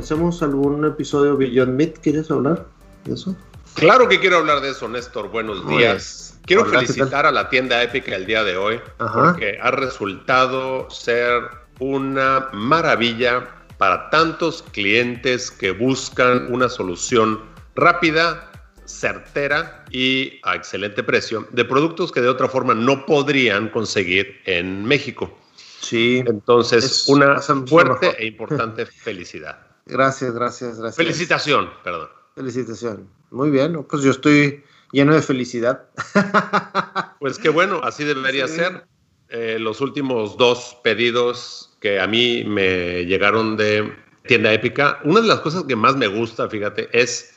Comencemos 0.00 0.42
algún 0.42 0.82
episodio 0.86 1.36
Beyond 1.36 1.76
Meat. 1.76 1.98
¿Quieres 1.98 2.30
hablar 2.30 2.66
de 3.04 3.12
eso? 3.12 3.36
Claro 3.74 4.08
que 4.08 4.18
quiero 4.18 4.38
hablar 4.38 4.62
de 4.62 4.70
eso, 4.70 4.88
Néstor. 4.88 5.28
Buenos 5.28 5.68
días. 5.68 6.40
Quiero 6.46 6.64
felicitar 6.64 7.26
a 7.26 7.30
la 7.30 7.50
tienda 7.50 7.82
Épica 7.82 8.16
el 8.16 8.24
día 8.24 8.42
de 8.42 8.56
hoy 8.56 8.80
porque 8.96 9.58
ha 9.60 9.70
resultado 9.72 10.88
ser 10.88 11.42
una 11.80 12.48
maravilla 12.54 13.46
para 13.76 14.08
tantos 14.08 14.64
clientes 14.72 15.50
que 15.50 15.72
buscan 15.72 16.50
una 16.50 16.70
solución 16.70 17.42
rápida, 17.74 18.50
certera 18.86 19.84
y 19.90 20.40
a 20.44 20.54
excelente 20.54 21.02
precio 21.02 21.46
de 21.50 21.66
productos 21.66 22.10
que 22.10 22.22
de 22.22 22.28
otra 22.28 22.48
forma 22.48 22.72
no 22.72 23.04
podrían 23.04 23.68
conseguir 23.68 24.40
en 24.46 24.82
México. 24.82 25.38
Sí. 25.82 26.24
Entonces, 26.26 27.06
una 27.06 27.38
fuerte 27.38 28.16
e 28.18 28.26
importante 28.28 28.86
felicidad. 28.86 29.69
Gracias, 29.90 30.32
gracias, 30.32 30.78
gracias. 30.78 30.96
Felicitación, 30.96 31.70
perdón. 31.82 32.08
Felicitación. 32.34 33.08
Muy 33.30 33.50
bien, 33.50 33.84
pues 33.84 34.02
yo 34.02 34.10
estoy 34.10 34.62
lleno 34.92 35.14
de 35.14 35.22
felicidad. 35.22 35.88
Pues 37.20 37.38
qué 37.38 37.50
bueno, 37.50 37.82
así 37.84 38.02
debería 38.02 38.48
ser. 38.48 38.86
Eh, 39.28 39.58
los 39.60 39.82
últimos 39.82 40.38
dos 40.38 40.78
pedidos 40.82 41.76
que 41.78 42.00
a 42.00 42.06
mí 42.06 42.44
me 42.44 43.04
llegaron 43.04 43.58
de 43.58 43.92
tienda 44.26 44.52
épica, 44.52 45.00
una 45.04 45.20
de 45.20 45.28
las 45.28 45.40
cosas 45.40 45.64
que 45.64 45.76
más 45.76 45.96
me 45.96 46.06
gusta, 46.06 46.48
fíjate, 46.48 46.88
es 46.92 47.34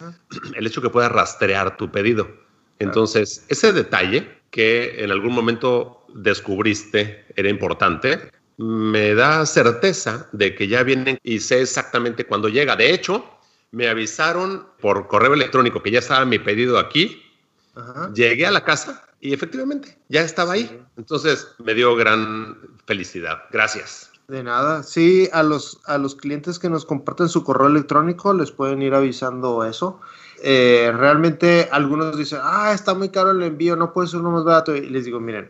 el 0.55 0.65
hecho 0.65 0.81
que 0.81 0.89
puedas 0.89 1.11
rastrear 1.11 1.75
tu 1.75 1.91
pedido. 1.91 2.27
Entonces, 2.79 3.45
ese 3.49 3.73
detalle 3.73 4.27
que 4.51 5.03
en 5.03 5.11
algún 5.11 5.33
momento 5.33 6.05
descubriste 6.13 7.25
era 7.35 7.49
importante, 7.49 8.31
me 8.57 9.15
da 9.15 9.45
certeza 9.45 10.27
de 10.31 10.55
que 10.55 10.67
ya 10.67 10.83
vienen 10.83 11.17
y 11.23 11.39
sé 11.39 11.61
exactamente 11.61 12.25
cuándo 12.25 12.49
llega. 12.49 12.75
De 12.75 12.93
hecho, 12.93 13.25
me 13.71 13.87
avisaron 13.89 14.67
por 14.79 15.07
correo 15.07 15.33
electrónico 15.33 15.81
que 15.81 15.91
ya 15.91 15.99
estaba 15.99 16.25
mi 16.25 16.39
pedido 16.39 16.77
aquí. 16.77 17.23
Llegué 18.13 18.45
a 18.45 18.51
la 18.51 18.63
casa 18.63 19.03
y 19.19 19.33
efectivamente 19.33 19.97
ya 20.09 20.21
estaba 20.21 20.53
ahí. 20.53 20.79
Entonces 20.97 21.47
me 21.57 21.73
dio 21.73 21.95
gran 21.95 22.57
felicidad. 22.85 23.43
Gracias. 23.51 24.11
De 24.27 24.43
nada. 24.43 24.83
Sí, 24.83 25.27
a 25.33 25.43
los, 25.43 25.79
a 25.85 25.97
los 25.97 26.15
clientes 26.15 26.59
que 26.59 26.69
nos 26.69 26.85
comparten 26.85 27.29
su 27.29 27.43
correo 27.43 27.67
electrónico 27.67 28.33
les 28.33 28.51
pueden 28.51 28.81
ir 28.81 28.93
avisando 28.93 29.65
eso. 29.65 29.99
Eh, 30.43 30.91
realmente 30.95 31.69
algunos 31.71 32.17
dicen, 32.17 32.39
ah, 32.43 32.71
está 32.73 32.93
muy 32.93 33.09
caro 33.09 33.31
el 33.31 33.41
envío, 33.41 33.75
no 33.75 33.91
puede 33.91 34.07
ser 34.07 34.19
uno 34.19 34.31
más 34.31 34.43
barato. 34.43 34.75
Y 34.75 34.87
les 34.89 35.05
digo, 35.05 35.19
miren, 35.19 35.49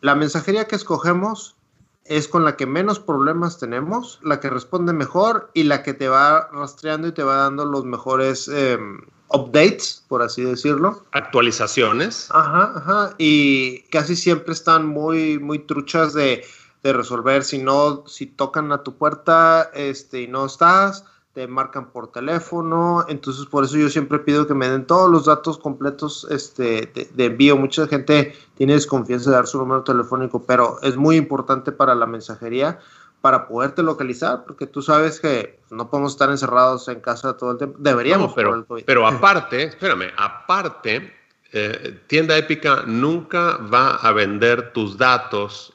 la 0.00 0.14
mensajería 0.14 0.66
que 0.66 0.76
escogemos 0.76 1.56
es 2.04 2.28
con 2.28 2.44
la 2.44 2.56
que 2.56 2.66
menos 2.66 3.00
problemas 3.00 3.58
tenemos, 3.58 4.18
la 4.22 4.40
que 4.40 4.50
responde 4.50 4.92
mejor 4.92 5.50
y 5.54 5.64
la 5.64 5.82
que 5.82 5.94
te 5.94 6.08
va 6.08 6.48
rastreando 6.52 7.08
y 7.08 7.12
te 7.12 7.22
va 7.22 7.36
dando 7.36 7.64
los 7.64 7.84
mejores 7.84 8.48
em, 8.48 9.00
updates, 9.28 10.04
por 10.08 10.22
así 10.22 10.42
decirlo. 10.42 11.04
Actualizaciones. 11.12 12.28
Ajá, 12.30 12.72
ajá. 12.76 13.14
Y 13.18 13.82
casi 13.90 14.16
siempre 14.16 14.52
están 14.52 14.86
muy, 14.86 15.38
muy 15.38 15.60
truchas 15.60 16.12
de, 16.12 16.44
de 16.82 16.92
resolver. 16.92 17.42
Si 17.42 17.58
no, 17.58 18.04
si 18.06 18.26
tocan 18.26 18.70
a 18.72 18.82
tu 18.82 18.96
puerta 18.96 19.70
este, 19.74 20.22
y 20.22 20.28
no 20.28 20.44
estás, 20.44 21.04
te 21.34 21.48
marcan 21.48 21.90
por 21.90 22.12
teléfono, 22.12 23.04
entonces 23.08 23.44
por 23.46 23.64
eso 23.64 23.76
yo 23.76 23.90
siempre 23.90 24.20
pido 24.20 24.46
que 24.46 24.54
me 24.54 24.68
den 24.68 24.86
todos 24.86 25.10
los 25.10 25.26
datos 25.26 25.58
completos 25.58 26.26
este, 26.30 26.92
de, 27.12 27.24
envío. 27.24 27.56
Mucha 27.56 27.88
gente 27.88 28.34
tiene 28.56 28.74
desconfianza 28.74 29.30
de 29.30 29.36
dar 29.36 29.46
su 29.48 29.58
número 29.58 29.82
telefónico, 29.82 30.44
pero 30.46 30.78
es 30.82 30.96
muy 30.96 31.16
importante 31.16 31.72
para 31.72 31.96
la 31.96 32.06
mensajería 32.06 32.78
para 33.20 33.48
poderte 33.48 33.82
localizar, 33.82 34.44
porque 34.44 34.66
tú 34.66 34.80
sabes 34.80 35.18
que 35.18 35.58
no 35.70 35.90
podemos 35.90 36.12
estar 36.12 36.30
encerrados 36.30 36.86
en 36.88 37.00
casa 37.00 37.36
todo 37.36 37.52
el 37.52 37.58
tiempo. 37.58 37.78
Deberíamos, 37.80 38.32
pero, 38.34 38.64
pero 38.86 39.06
aparte, 39.06 39.64
espérame, 39.64 40.12
aparte, 40.16 41.12
eh, 41.52 42.00
Tienda 42.06 42.36
Épica 42.36 42.84
nunca 42.86 43.56
va 43.56 43.96
a 43.96 44.12
vender 44.12 44.72
tus 44.72 44.96
datos 44.96 45.73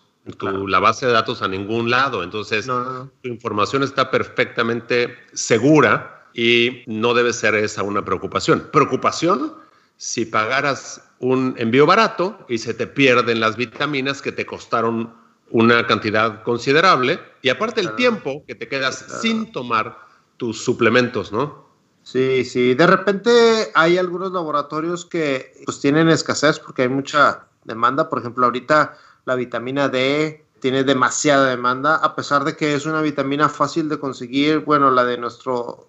la 0.68 0.80
base 0.80 1.06
de 1.06 1.12
datos 1.12 1.42
a 1.42 1.48
ningún 1.48 1.90
lado. 1.90 2.24
Entonces, 2.24 2.68
tu 2.68 3.28
información 3.28 3.84
está 3.84 4.12
perfectamente 4.12 5.16
segura 5.34 6.26
y 6.34 6.84
no 6.88 7.14
debe 7.14 7.34
ser 7.34 7.56
esa 7.56 7.84
una 7.84 8.04
preocupación. 8.04 8.70
Preocupación 8.72 9.54
si 9.98 10.26
pagaras 10.26 11.04
un 11.20 11.56
envío 11.58 11.86
barato 11.86 12.46
y 12.48 12.58
se 12.60 12.74
te 12.74 12.88
pierden 12.88 13.40
las 13.40 13.58
vitaminas 13.58 14.22
que 14.22 14.32
te 14.32 14.46
costaron 14.46 15.14
una 15.52 15.86
cantidad 15.88 16.44
considerable 16.44 17.20
y 17.42 17.50
aparte 17.50 17.82
el 17.82 17.96
tiempo 17.96 18.44
que 18.48 18.56
te 18.56 18.68
quedas 18.68 19.06
sin 19.22 19.52
tomar 19.52 19.98
tus 20.38 20.64
suplementos, 20.64 21.32
¿no? 21.32 21.68
Sí, 22.04 22.46
sí. 22.46 22.74
De 22.76 22.88
repente 22.88 23.30
hay 23.74 23.98
algunos 23.98 24.32
laboratorios 24.32 25.06
que 25.06 25.54
pues 25.66 25.80
tienen 25.80 26.10
escasez 26.10 26.60
porque 26.60 26.84
hay 26.84 26.90
mucha 26.90 27.48
demanda. 27.66 28.10
Por 28.10 28.20
ejemplo, 28.20 28.46
ahorita 28.46 28.98
la 29.30 29.36
vitamina 29.36 29.90
D 29.90 30.44
tiene 30.60 30.84
demasiada 30.84 31.52
demanda, 31.52 31.98
a 31.98 32.16
pesar 32.16 32.46
de 32.46 32.56
que 32.56 32.74
es 32.74 32.88
una 32.88 33.00
vitamina 33.00 33.48
fácil 33.48 33.88
de 33.88 34.00
conseguir. 34.00 34.62
Bueno, 34.66 34.90
la 34.90 35.06
de 35.06 35.20
nuestro, 35.20 35.88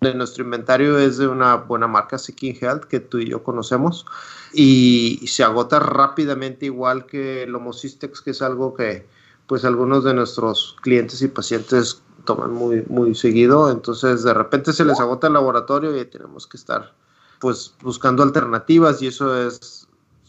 de 0.00 0.14
nuestro 0.14 0.44
inventario 0.44 0.98
es 0.98 1.18
de 1.18 1.28
una 1.28 1.56
buena 1.56 1.86
marca, 1.86 2.16
Seeking 2.16 2.56
Health, 2.58 2.84
que 2.84 3.00
tú 3.00 3.18
y 3.18 3.28
yo 3.28 3.42
conocemos, 3.42 4.06
y, 4.54 5.22
se 5.26 5.44
agota 5.44 5.78
rápidamente, 5.78 6.64
igual 6.64 7.04
que 7.04 7.42
el 7.42 7.54
Homocistex, 7.54 8.22
que 8.22 8.30
es 8.30 8.40
algo 8.40 8.72
que 8.72 9.06
pues 9.46 9.66
algunos 9.66 10.02
de 10.02 10.14
nuestros 10.14 10.76
clientes 10.80 11.20
y 11.20 11.28
pacientes 11.28 12.00
toman 12.24 12.52
muy, 12.52 12.82
muy 12.88 13.14
seguido. 13.14 13.70
Entonces, 13.70 14.22
de 14.22 14.32
repente 14.32 14.72
se 14.72 14.86
les 14.86 14.98
agota 15.00 15.26
el 15.26 15.34
laboratorio 15.34 15.94
y 16.00 16.04
tenemos 16.06 16.46
que 16.46 16.56
estar 16.56 16.94
pues 17.40 17.74
buscando 17.82 18.22
alternativas 18.22 19.02
y 19.02 19.08
eso 19.08 19.36
es 19.36 19.79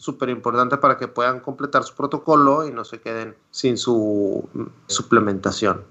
súper 0.01 0.29
importante 0.29 0.77
para 0.77 0.97
que 0.97 1.07
puedan 1.07 1.41
completar 1.41 1.83
su 1.83 1.93
protocolo 1.93 2.67
y 2.67 2.71
no 2.71 2.83
se 2.83 2.99
queden 2.99 3.35
sin 3.51 3.77
su 3.77 4.49
suplementación. 4.87 5.83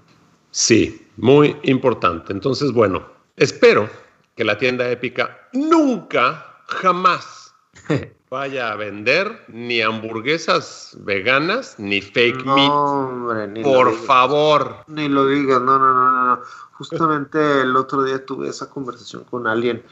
Sí, 0.51 1.07
muy 1.15 1.55
importante. 1.63 2.33
Entonces, 2.33 2.73
bueno, 2.73 3.05
espero 3.37 3.89
que 4.35 4.43
la 4.43 4.57
tienda 4.57 4.89
épica 4.89 5.47
nunca, 5.53 6.57
jamás 6.67 7.55
vaya 8.29 8.73
a 8.73 8.75
vender 8.75 9.45
ni 9.47 9.81
hamburguesas 9.81 10.97
veganas 10.99 11.75
ni 11.79 12.01
fake 12.01 12.45
meat. 12.45 13.63
Por 13.63 13.95
favor. 13.95 14.83
Ni 14.87 15.07
lo 15.07 15.25
digas, 15.25 15.61
no, 15.61 15.79
no, 15.79 15.93
no, 15.93 16.35
no. 16.35 16.41
Justamente 16.73 17.61
el 17.61 17.77
otro 17.77 18.03
día 18.03 18.25
tuve 18.25 18.49
esa 18.49 18.69
conversación 18.69 19.23
con 19.23 19.47
alguien 19.47 19.83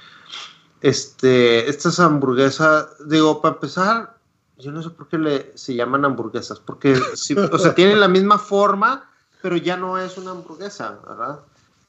este, 0.82 1.70
estas 1.70 2.00
hamburguesas, 2.00 2.88
digo, 3.08 3.42
para 3.42 3.56
empezar, 3.56 4.18
yo 4.58 4.72
no 4.72 4.82
sé 4.82 4.90
por 4.90 5.08
qué 5.08 5.18
le, 5.18 5.58
se 5.58 5.76
llaman 5.76 6.06
hamburguesas, 6.06 6.60
porque, 6.60 6.94
o 7.52 7.58
sea, 7.58 7.76
tienen 7.76 8.00
la 8.00 8.08
misma 8.08 8.38
forma, 8.38 9.10
pero 9.42 9.56
ya 9.58 9.78
no 9.78 9.98
es 9.98 10.18
una 10.18 10.32
hamburguesa, 10.32 11.00
¿verdad? 11.08 11.40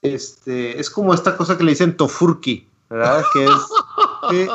Este, 0.03 0.81
es 0.81 0.89
como 0.89 1.13
esta 1.13 1.37
cosa 1.37 1.59
que 1.59 1.65
le 1.65 1.73
dicen 1.73 1.97
tofurki, 1.97 2.69
¿verdad? 2.89 3.23
Que 3.33 3.45
es... 3.45 4.51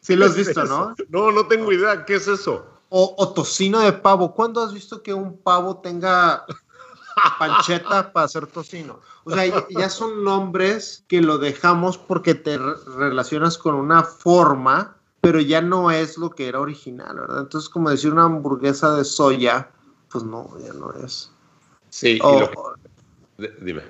sí 0.00 0.16
lo 0.16 0.26
has 0.26 0.36
visto, 0.36 0.64
¿no? 0.64 0.94
No, 1.08 1.32
no 1.32 1.46
tengo 1.46 1.72
idea, 1.72 2.04
¿qué 2.04 2.16
es 2.16 2.28
eso? 2.28 2.66
O, 2.88 3.14
o 3.16 3.32
tocino 3.32 3.80
de 3.80 3.92
pavo. 3.92 4.34
¿Cuándo 4.34 4.62
has 4.62 4.72
visto 4.72 5.02
que 5.02 5.14
un 5.14 5.38
pavo 5.38 5.78
tenga 5.78 6.44
pancheta 7.38 8.12
para 8.12 8.26
hacer 8.26 8.46
tocino. 8.46 9.00
O 9.24 9.30
sea, 9.30 9.44
ya, 9.68 9.88
son 9.88 10.24
nombres 10.24 11.04
que 11.08 11.20
lo 11.20 11.38
dejamos 11.38 11.98
porque 11.98 12.34
te 12.34 12.58
relacionas 12.58 13.58
con 13.58 13.74
una 13.74 14.02
forma, 14.02 14.96
pero 15.20 15.40
ya 15.40 15.60
no 15.60 15.90
es 15.90 16.18
lo 16.18 16.30
que 16.30 16.48
era 16.48 16.60
original, 16.60 17.16
¿verdad? 17.16 17.40
Entonces, 17.40 17.68
como 17.68 17.90
decir 17.90 18.12
una 18.12 18.24
hamburguesa 18.24 18.94
de 18.94 19.04
soya, 19.04 19.70
pues 20.10 20.24
no, 20.24 20.50
ya 20.58 20.72
no 20.72 20.92
es. 21.04 21.30
Sí, 21.90 22.18
dime. 23.60 23.82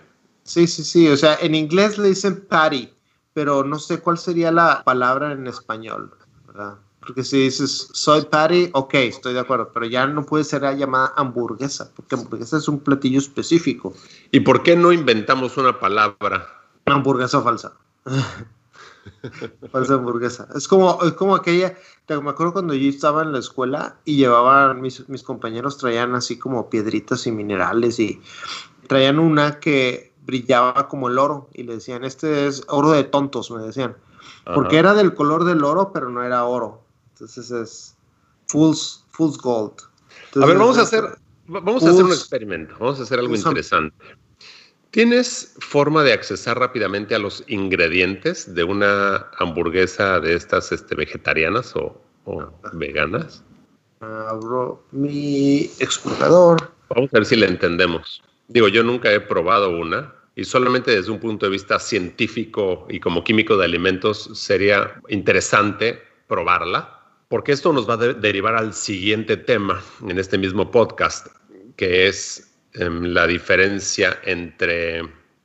Sí, 0.44 0.66
sí, 0.66 0.84
sí. 0.84 1.08
O 1.08 1.16
sea, 1.16 1.36
en 1.40 1.54
inglés 1.54 1.98
le 1.98 2.08
dicen 2.08 2.46
patty, 2.48 2.92
pero 3.32 3.64
no 3.64 3.78
sé 3.78 4.00
cuál 4.00 4.18
sería 4.18 4.50
la 4.50 4.82
palabra 4.84 5.32
en 5.32 5.46
español, 5.46 6.14
¿verdad? 6.46 6.78
Porque 7.04 7.24
si 7.24 7.42
dices 7.42 7.88
soy 7.92 8.22
patty, 8.22 8.70
ok, 8.72 8.94
estoy 8.94 9.34
de 9.34 9.40
acuerdo, 9.40 9.70
pero 9.74 9.86
ya 9.86 10.06
no 10.06 10.24
puede 10.24 10.44
ser 10.44 10.62
llamada 10.76 11.12
hamburguesa, 11.16 11.90
porque 11.96 12.14
hamburguesa 12.14 12.56
es 12.58 12.68
un 12.68 12.78
platillo 12.78 13.18
específico. 13.18 13.92
¿Y 14.30 14.40
por 14.40 14.62
qué 14.62 14.76
no 14.76 14.92
inventamos 14.92 15.56
una 15.56 15.80
palabra? 15.80 16.46
Hamburguesa 16.86 17.42
falsa. 17.42 17.72
falsa 19.72 19.94
hamburguesa. 19.94 20.48
Es 20.54 20.68
como, 20.68 21.02
es 21.02 21.12
como 21.14 21.34
aquella, 21.34 21.74
me 22.08 22.30
acuerdo 22.30 22.52
cuando 22.52 22.74
yo 22.74 22.88
estaba 22.88 23.22
en 23.22 23.32
la 23.32 23.40
escuela 23.40 23.96
y 24.04 24.16
llevaban, 24.16 24.80
mis, 24.80 25.08
mis 25.08 25.24
compañeros 25.24 25.78
traían 25.78 26.14
así 26.14 26.38
como 26.38 26.70
piedritas 26.70 27.26
y 27.26 27.32
minerales 27.32 27.98
y 27.98 28.20
traían 28.86 29.18
una 29.18 29.58
que 29.58 30.12
brillaba 30.24 30.88
como 30.88 31.08
el 31.08 31.18
oro 31.18 31.48
y 31.52 31.64
le 31.64 31.74
decían, 31.74 32.04
este 32.04 32.46
es 32.46 32.64
oro 32.68 32.92
de 32.92 33.04
tontos, 33.04 33.50
me 33.50 33.62
decían. 33.62 33.96
Porque 34.54 34.78
era 34.78 34.94
del 34.94 35.14
color 35.14 35.44
del 35.44 35.64
oro, 35.64 35.92
pero 35.92 36.08
no 36.08 36.22
era 36.22 36.44
oro. 36.44 36.81
Entonces 37.22 37.52
es 37.52 37.96
Fool's, 38.48 39.04
fool's 39.10 39.38
Gold. 39.38 39.74
a 40.34 40.44
ver, 40.44 40.58
vamos 40.58 40.76
a 40.76 40.82
hacer, 40.82 41.04
vamos 41.46 41.84
a 41.84 41.90
hacer 41.90 42.04
un 42.04 42.10
experimento, 42.10 42.74
vamos 42.80 42.98
a 42.98 43.04
hacer 43.04 43.20
algo 43.20 43.36
interesante. 43.36 43.94
¿Tienes 44.90 45.54
forma 45.60 46.02
de 46.02 46.14
accesar 46.14 46.58
rápidamente 46.58 47.14
a 47.14 47.20
los 47.20 47.44
ingredientes 47.46 48.52
de 48.52 48.64
una 48.64 49.28
hamburguesa 49.38 50.18
de 50.18 50.34
estas 50.34 50.72
este, 50.72 50.96
vegetarianas 50.96 51.76
o, 51.76 52.02
veganas? 52.72 53.44
Abro 54.00 54.82
mi 54.90 55.70
explorador. 55.78 56.72
Vamos 56.88 57.08
a 57.14 57.18
ver 57.18 57.26
si 57.26 57.36
la 57.36 57.46
entendemos. 57.46 58.20
Digo, 58.48 58.66
yo 58.66 58.82
nunca 58.82 59.12
he 59.12 59.20
probado 59.20 59.70
una 59.70 60.12
y 60.34 60.42
solamente 60.42 60.90
desde 60.90 61.12
un 61.12 61.20
punto 61.20 61.46
de 61.46 61.52
vista 61.52 61.78
científico 61.78 62.84
y 62.90 62.98
como 62.98 63.22
químico 63.22 63.56
de 63.56 63.66
alimentos 63.66 64.28
sería 64.34 65.00
interesante 65.08 66.02
probarla 66.26 66.98
porque 67.32 67.52
esto 67.52 67.72
nos 67.72 67.88
va 67.88 67.94
a 67.94 67.96
derivar 67.96 68.56
al 68.56 68.74
siguiente 68.74 69.38
tema 69.38 69.82
en 70.06 70.18
este 70.18 70.36
mismo 70.36 70.70
podcast, 70.70 71.28
que 71.76 72.06
es 72.06 72.52
em, 72.74 73.04
la 73.04 73.26
diferencia 73.26 74.20
entre 74.24 75.00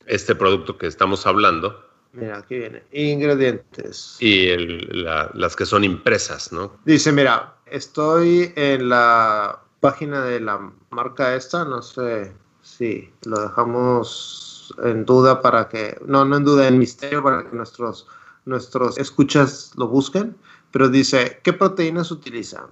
este 0.06 0.36
producto 0.36 0.78
que 0.78 0.88
estamos 0.88 1.25
hablando. 1.25 1.81
Mira, 2.12 2.39
aquí 2.39 2.57
viene. 2.57 2.84
Ingredientes. 2.92 4.18
Y 4.19 4.54
las 4.57 5.56
que 5.56 5.66
son 5.66 5.86
impresas, 5.86 6.51
¿no? 6.51 6.78
Dice, 6.84 7.13
mira, 7.13 7.56
estoy 7.68 8.51
en 8.57 8.90
la 8.90 9.57
página 9.80 10.25
de 10.25 10.42
la 10.42 10.69
marca 10.90 11.38
esta, 11.38 11.63
no 11.63 11.81
sé 11.81 12.33
si 12.63 13.10
lo 13.24 13.40
dejamos 13.40 14.75
en 14.83 15.06
duda 15.06 15.42
para 15.42 15.69
que, 15.69 15.98
no, 16.06 16.25
no 16.25 16.36
en 16.36 16.44
duda, 16.44 16.68
en 16.68 16.80
misterio 16.80 17.24
para 17.24 17.50
que 17.50 17.56
nuestros, 17.56 18.07
nuestros 18.44 18.98
escuchas 18.98 19.72
lo 19.78 19.88
busquen 19.88 20.36
pero 20.72 20.90
dice, 20.90 21.40
¿qué 21.44 21.54
proteínas 21.54 22.12
utiliza? 22.12 22.68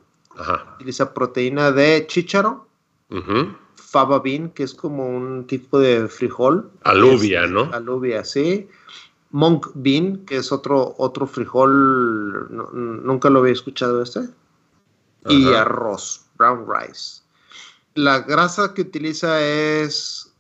Utiliza 0.76 1.14
proteína 1.14 1.72
de 1.72 2.06
chícharo, 2.08 2.68
fava 3.76 4.20
bean, 4.20 4.50
que 4.50 4.64
es 4.64 4.74
como 4.74 5.08
un 5.08 5.48
tipo 5.48 5.80
de 5.80 6.08
frijol. 6.08 6.70
Alubia, 6.84 7.48
¿no? 7.48 7.70
Alubia, 7.74 8.26
sí. 8.26 8.68
Monk 9.32 9.68
bean, 9.74 10.26
que 10.26 10.38
es 10.38 10.52
otro, 10.52 10.96
otro 10.98 11.28
frijol, 11.28 12.48
nunca 12.74 13.30
lo 13.30 13.40
había 13.40 13.54
escuchado 13.54 14.02
este. 14.02 14.30
Y 15.28 15.54
arroz, 15.54 16.26
brown 16.38 16.66
rice. 16.68 17.22
La 17.96 18.20
grasa 18.20 18.74
que 18.74 18.82
utiliza 18.82 19.42
es 19.42 20.34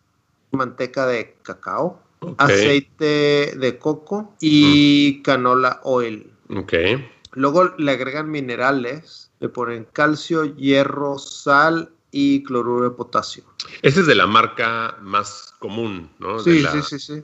manteca 0.51 1.07
de 1.07 1.35
cacao, 1.41 2.01
aceite 2.37 3.53
de 3.57 3.77
coco 3.79 4.35
y 4.39 5.21
canola 5.23 5.79
oil. 5.83 6.31
Okay. 6.49 7.09
Luego 7.35 7.73
le 7.77 7.91
agregan 7.91 8.31
minerales, 8.31 9.29
le 9.39 9.49
ponen 9.49 9.85
calcio, 9.91 10.45
hierro, 10.45 11.19
sal 11.19 11.91
y 12.11 12.43
cloruro 12.43 12.89
de 12.89 12.95
potasio. 12.95 13.43
Ese 13.81 13.99
es 13.99 14.07
de 14.07 14.15
la 14.15 14.25
marca 14.25 14.97
más 15.01 15.53
común, 15.59 16.09
¿no? 16.19 16.39
Sí, 16.39 16.65
sí, 16.65 16.81
sí, 16.81 16.99
sí. 16.99 17.23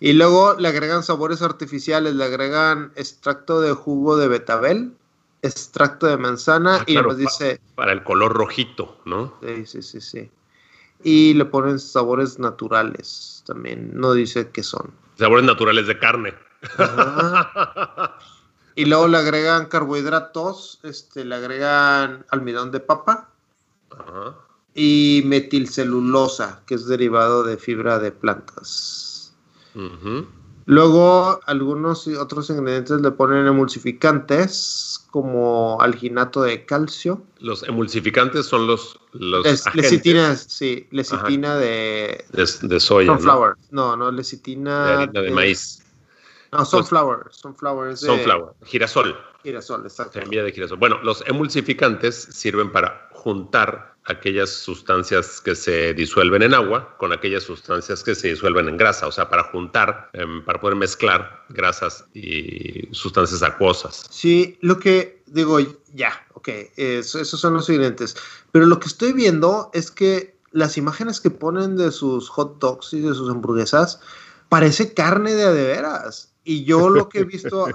Y 0.00 0.14
luego 0.14 0.54
le 0.58 0.66
agregan 0.66 1.04
sabores 1.04 1.42
artificiales, 1.42 2.14
le 2.14 2.24
agregan 2.24 2.92
extracto 2.96 3.60
de 3.60 3.72
jugo 3.72 4.16
de 4.16 4.26
betabel, 4.26 4.92
extracto 5.42 6.08
de 6.08 6.16
manzana 6.16 6.78
ah, 6.80 6.84
y 6.88 6.96
nos 6.96 7.16
dice... 7.16 7.60
Para 7.76 7.92
el 7.92 8.02
color 8.02 8.32
rojito, 8.32 9.00
¿no? 9.04 9.34
Sí, 9.40 9.66
sí, 9.66 9.82
sí, 9.82 10.00
sí. 10.00 10.30
Y 11.04 11.34
le 11.34 11.44
ponen 11.44 11.78
sabores 11.78 12.40
naturales 12.40 13.44
también, 13.46 13.92
no 13.94 14.12
dice 14.14 14.50
qué 14.50 14.64
son. 14.64 14.92
Sabores 15.16 15.44
naturales 15.44 15.86
de 15.86 15.98
carne. 16.00 16.34
Y 18.74 18.86
luego 18.86 19.08
le 19.08 19.18
agregan 19.18 19.66
carbohidratos, 19.66 20.80
este, 20.82 21.24
le 21.24 21.34
agregan 21.34 22.24
almidón 22.30 22.70
de 22.70 22.80
papa 22.80 23.28
y 24.74 25.22
metilcelulosa, 25.26 26.62
que 26.66 26.74
es 26.74 26.86
derivado 26.86 27.44
de 27.44 27.58
fibra 27.58 27.98
de 27.98 28.12
plantas. 28.12 29.34
Luego 30.64 31.40
algunos 31.46 32.06
otros 32.06 32.48
ingredientes 32.50 33.00
le 33.00 33.10
ponen 33.10 33.46
emulsificantes 33.46 35.04
como 35.10 35.78
alginato 35.80 36.42
de 36.42 36.64
calcio. 36.64 37.22
Los 37.40 37.64
emulsificantes 37.64 38.46
son 38.46 38.66
los, 38.66 38.98
los 39.12 39.44
lecitina, 39.74 40.36
sí, 40.36 40.86
lecitina 40.90 41.56
de, 41.56 42.24
de, 42.32 42.80
soya. 42.80 43.08
Sunflower. 43.08 43.56
No, 43.70 43.96
no, 43.96 44.10
lecitina 44.10 45.06
de, 45.06 45.20
de 45.20 45.30
maíz. 45.30 45.81
No, 46.52 46.66
sunflower. 46.66 47.28
Sunflower. 47.30 47.96
sunflower. 47.96 48.52
Girasol. 48.64 49.16
Girasol, 49.42 49.86
exacto. 49.86 50.20
Semilla 50.20 50.44
de 50.44 50.52
girasol. 50.52 50.78
Bueno, 50.78 50.98
los 51.02 51.24
emulsificantes 51.26 52.14
sirven 52.14 52.70
para 52.70 53.08
juntar 53.12 53.94
aquellas 54.04 54.50
sustancias 54.50 55.40
que 55.40 55.54
se 55.54 55.94
disuelven 55.94 56.42
en 56.42 56.54
agua 56.54 56.96
con 56.98 57.12
aquellas 57.12 57.44
sustancias 57.44 58.02
que 58.02 58.14
se 58.14 58.28
disuelven 58.28 58.68
en 58.68 58.76
grasa, 58.76 59.06
o 59.06 59.12
sea, 59.12 59.30
para 59.30 59.44
juntar, 59.44 60.10
em, 60.12 60.44
para 60.44 60.60
poder 60.60 60.76
mezclar 60.76 61.44
grasas 61.48 62.04
y 62.12 62.88
sustancias 62.90 63.42
acuosas. 63.42 64.06
Sí, 64.10 64.58
lo 64.60 64.78
que 64.78 65.22
digo, 65.26 65.58
ya, 65.94 66.12
ok, 66.34 66.48
esos 66.76 67.28
son 67.28 67.54
los 67.54 67.68
ingredientes, 67.68 68.16
pero 68.50 68.66
lo 68.66 68.78
que 68.80 68.88
estoy 68.88 69.12
viendo 69.12 69.70
es 69.72 69.90
que 69.90 70.36
las 70.50 70.76
imágenes 70.76 71.20
que 71.20 71.30
ponen 71.30 71.76
de 71.76 71.92
sus 71.92 72.28
hot 72.28 72.58
dogs 72.58 72.92
y 72.92 73.00
de 73.00 73.14
sus 73.14 73.30
hamburguesas 73.30 74.00
parece 74.48 74.92
carne 74.92 75.32
de 75.32 75.44
adeveras. 75.44 76.31
Y 76.44 76.64
yo 76.64 76.90
lo 76.90 77.08
que 77.08 77.20
he 77.20 77.24
visto, 77.24 77.68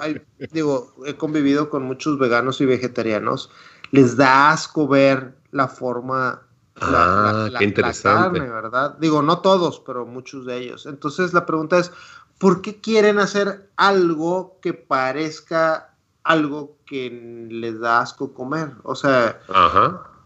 digo, 0.51 0.93
he 1.05 1.15
convivido 1.15 1.69
con 1.69 1.83
muchos 1.83 2.19
veganos 2.19 2.59
y 2.59 2.65
vegetarianos, 2.65 3.49
les 3.91 4.17
da 4.17 4.51
asco 4.51 4.87
ver 4.87 5.37
la 5.51 5.67
forma, 5.67 6.41
ah, 6.75 7.47
la, 7.49 7.63
interesante. 7.63 8.39
carne, 8.39 8.51
¿verdad? 8.51 8.97
Digo, 8.99 9.21
no 9.21 9.39
todos, 9.39 9.79
pero 9.79 10.05
muchos 10.05 10.45
de 10.45 10.57
ellos. 10.57 10.85
Entonces 10.85 11.33
la 11.33 11.45
pregunta 11.45 11.79
es, 11.79 11.91
¿por 12.37 12.61
qué 12.61 12.81
quieren 12.81 13.19
hacer 13.19 13.69
algo 13.77 14.59
que 14.61 14.73
parezca 14.73 15.93
algo 16.23 16.77
que 16.85 17.47
les 17.49 17.79
da 17.79 18.01
asco 18.01 18.33
comer? 18.33 18.73
O 18.83 18.95
sea, 18.95 19.39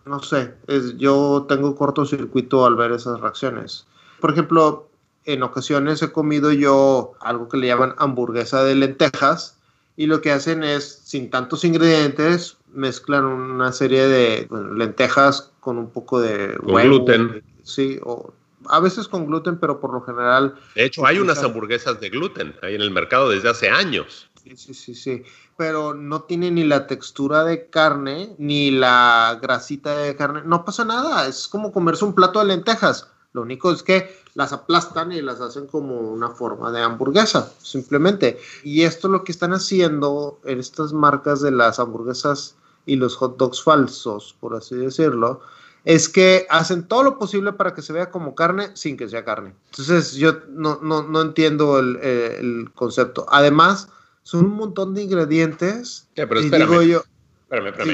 no 0.05 0.21
sé, 0.23 0.55
es, 0.67 0.97
yo 0.97 1.45
tengo 1.47 1.75
cortocircuito 1.75 2.65
al 2.65 2.75
ver 2.75 2.91
esas 2.91 3.19
reacciones. 3.19 3.85
Por 4.19 4.31
ejemplo, 4.31 4.90
en 5.25 5.43
ocasiones 5.43 6.01
he 6.01 6.11
comido 6.11 6.51
yo 6.51 7.13
algo 7.19 7.47
que 7.47 7.57
le 7.57 7.67
llaman 7.67 7.95
hamburguesa 7.97 8.63
de 8.63 8.75
lentejas 8.75 9.57
y 9.97 10.07
lo 10.07 10.21
que 10.21 10.31
hacen 10.31 10.63
es, 10.63 11.01
sin 11.03 11.29
tantos 11.29 11.63
ingredientes, 11.63 12.57
mezclan 12.73 13.25
una 13.25 13.71
serie 13.71 14.07
de 14.07 14.47
lentejas 14.73 15.51
con 15.59 15.77
un 15.77 15.89
poco 15.89 16.21
de 16.21 16.57
gluten. 16.63 17.43
Sí, 17.63 17.99
o 18.03 18.33
a 18.67 18.79
veces 18.79 19.07
con 19.07 19.25
gluten, 19.25 19.57
pero 19.57 19.79
por 19.79 19.93
lo 19.93 20.01
general... 20.01 20.55
De 20.75 20.85
hecho, 20.85 21.05
hay 21.05 21.19
unas 21.19 21.43
hamburguesas 21.43 21.99
de 21.99 22.09
gluten 22.09 22.55
ahí 22.61 22.75
en 22.75 22.81
el 22.81 22.91
mercado 22.91 23.29
desde 23.29 23.49
hace 23.49 23.69
años. 23.69 24.29
Sí, 24.43 24.55
sí, 24.55 24.73
sí, 24.73 24.95
sí. 24.95 25.23
Pero 25.57 25.93
no 25.93 26.23
tiene 26.23 26.49
ni 26.49 26.63
la 26.63 26.87
textura 26.87 27.43
de 27.43 27.69
carne, 27.69 28.35
ni 28.37 28.71
la 28.71 29.39
grasita 29.41 29.97
de 29.97 30.15
carne. 30.15 30.41
No 30.45 30.65
pasa 30.65 30.85
nada. 30.85 31.27
Es 31.27 31.47
como 31.47 31.71
comerse 31.71 32.05
un 32.05 32.15
plato 32.15 32.39
de 32.39 32.45
lentejas. 32.45 33.11
Lo 33.33 33.41
único 33.41 33.71
es 33.71 33.83
que 33.83 34.13
las 34.33 34.51
aplastan 34.53 35.11
y 35.11 35.21
las 35.21 35.39
hacen 35.39 35.67
como 35.67 35.99
una 35.99 36.29
forma 36.29 36.71
de 36.71 36.81
hamburguesa, 36.81 37.51
simplemente. 37.61 38.39
Y 38.63 38.83
esto 38.83 39.07
lo 39.07 39.23
que 39.23 39.31
están 39.31 39.53
haciendo 39.53 40.39
en 40.45 40.59
estas 40.59 40.93
marcas 40.93 41.41
de 41.41 41.51
las 41.51 41.79
hamburguesas 41.79 42.55
y 42.85 42.95
los 42.95 43.15
hot 43.15 43.37
dogs 43.37 43.63
falsos, 43.63 44.35
por 44.39 44.55
así 44.55 44.75
decirlo, 44.75 45.41
es 45.85 46.09
que 46.09 46.45
hacen 46.49 46.87
todo 46.87 47.03
lo 47.03 47.17
posible 47.17 47.53
para 47.53 47.73
que 47.73 47.81
se 47.81 47.93
vea 47.93 48.11
como 48.11 48.35
carne 48.35 48.71
sin 48.73 48.97
que 48.97 49.09
sea 49.09 49.25
carne. 49.25 49.53
Entonces 49.71 50.13
yo 50.13 50.39
no, 50.49 50.79
no, 50.81 51.21
entiendo 51.21 51.79
el, 51.79 52.69
concepto. 52.75 53.25
Además, 53.29 53.89
son 54.23 54.45
un 54.45 54.55
montón 54.55 54.93
de 54.93 55.03
ingredientes. 55.03 56.07
y 56.15 56.49
digo 56.49 56.81
yo, 56.81 57.03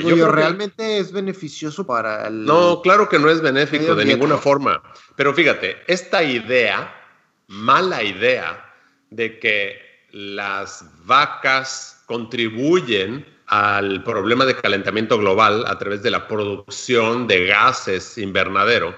yo, 0.03 0.31
¿realmente 0.31 0.99
es 0.99 1.11
beneficioso 1.11 1.85
para 1.85 2.27
el... 2.27 2.45
No, 2.45 2.81
claro 2.81 3.09
que 3.09 3.17
no 3.17 3.29
es 3.29 3.41
benéfico 3.41 3.95
de 3.95 4.05
ninguna 4.05 4.37
forma. 4.37 4.81
Pero 5.15 5.33
fíjate, 5.33 5.77
esta 5.87 6.23
idea, 6.23 6.93
mala 7.47 8.03
idea, 8.03 8.63
de 9.09 9.39
que 9.39 9.79
las 10.11 10.85
vacas 11.05 12.03
contribuyen 12.05 13.25
al 13.47 14.03
problema 14.03 14.45
de 14.45 14.55
calentamiento 14.55 15.17
global 15.17 15.65
a 15.67 15.77
través 15.77 16.03
de 16.03 16.11
la 16.11 16.27
producción 16.27 17.27
de 17.27 17.45
gases 17.45 18.17
invernadero 18.17 18.93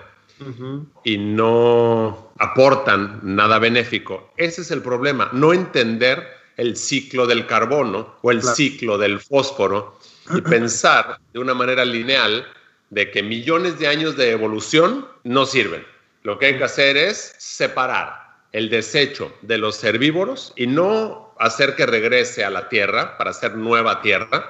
y 1.04 1.18
no 1.18 2.32
aportan 2.40 3.20
nada 3.24 3.60
benéfico. 3.60 4.32
Ese 4.38 4.62
es 4.62 4.72
el 4.72 4.82
problema, 4.82 5.30
no 5.34 5.54
entender 5.54 6.26
el 6.56 6.78
ciclo 6.78 7.28
del 7.28 7.46
carbono 7.46 8.16
o 8.22 8.32
el 8.32 8.42
ciclo 8.42 8.98
del 8.98 9.20
fósforo 9.20 10.00
y 10.30 10.42
pensar 10.42 11.20
de 11.34 11.40
una 11.40 11.54
manera 11.54 11.86
lineal 11.86 12.46
de 12.90 13.12
que 13.12 13.24
millones 13.24 13.80
de 13.80 13.88
años 13.88 14.16
de 14.18 14.32
evolución 14.32 15.08
no 15.24 15.46
sirven. 15.46 15.86
Lo 16.24 16.38
que 16.38 16.48
hay 16.48 16.58
que 16.58 16.64
hacer 16.64 16.98
es 16.98 17.36
separar 17.38 18.30
el 18.52 18.70
desecho 18.70 19.32
de 19.42 19.58
los 19.58 19.84
herbívoros 19.84 20.54
y 20.56 20.68
no 20.68 21.34
hacer 21.40 21.76
que 21.76 21.86
regrese 21.86 22.44
a 22.44 22.50
la 22.50 22.68
tierra 22.68 23.18
para 23.18 23.32
hacer 23.32 23.56
nueva 23.56 24.02
tierra, 24.02 24.50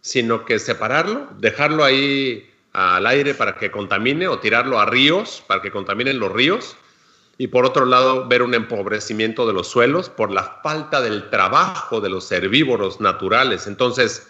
sino 0.00 0.44
que 0.44 0.58
separarlo, 0.58 1.28
dejarlo 1.38 1.84
ahí 1.84 2.50
al 2.72 3.06
aire 3.06 3.34
para 3.34 3.56
que 3.56 3.70
contamine 3.70 4.28
o 4.28 4.38
tirarlo 4.38 4.78
a 4.78 4.84
ríos 4.84 5.42
para 5.46 5.62
que 5.62 5.70
contaminen 5.70 6.18
los 6.18 6.30
ríos. 6.32 6.76
Y 7.38 7.48
por 7.48 7.66
otro 7.66 7.84
lado, 7.84 8.26
ver 8.28 8.42
un 8.42 8.54
empobrecimiento 8.54 9.46
de 9.46 9.52
los 9.52 9.68
suelos 9.68 10.08
por 10.08 10.30
la 10.30 10.60
falta 10.62 11.00
del 11.00 11.28
trabajo 11.28 12.00
de 12.00 12.08
los 12.08 12.30
herbívoros 12.32 13.00
naturales. 13.00 13.66
Entonces, 13.66 14.26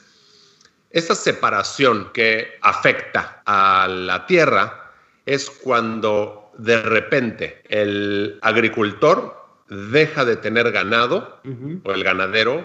esta 0.91 1.15
separación 1.15 2.11
que 2.13 2.59
afecta 2.63 3.43
a 3.45 3.89
la 3.89 4.27
tierra 4.27 4.93
es 5.25 5.51
cuando 5.51 6.53
de 6.59 6.81
repente 6.83 7.63
el 7.69 8.39
agricultor 8.43 9.37
deja 9.69 10.25
de 10.25 10.37
tener 10.37 10.71
ganado, 10.73 11.41
o 11.85 11.93
el 11.93 12.05
ganadero, 12.05 12.65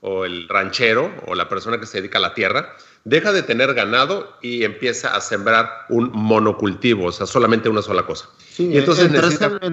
o 0.00 0.24
el 0.24 0.48
ranchero, 0.48 1.12
o 1.26 1.34
la 1.34 1.48
persona 1.48 1.80
que 1.80 1.86
se 1.86 1.98
dedica 1.98 2.18
a 2.18 2.20
la 2.20 2.34
tierra, 2.34 2.76
deja 3.04 3.32
de 3.32 3.42
tener 3.42 3.74
ganado 3.74 4.36
y 4.42 4.64
empieza 4.64 5.14
a 5.16 5.20
sembrar 5.20 5.70
un 5.88 6.10
monocultivo, 6.12 7.06
o 7.06 7.12
sea, 7.12 7.26
solamente 7.26 7.68
una 7.68 7.82
sola 7.82 8.04
cosa. 8.04 8.28
y 8.58 8.76
entonces 8.78 9.06
en, 9.06 9.12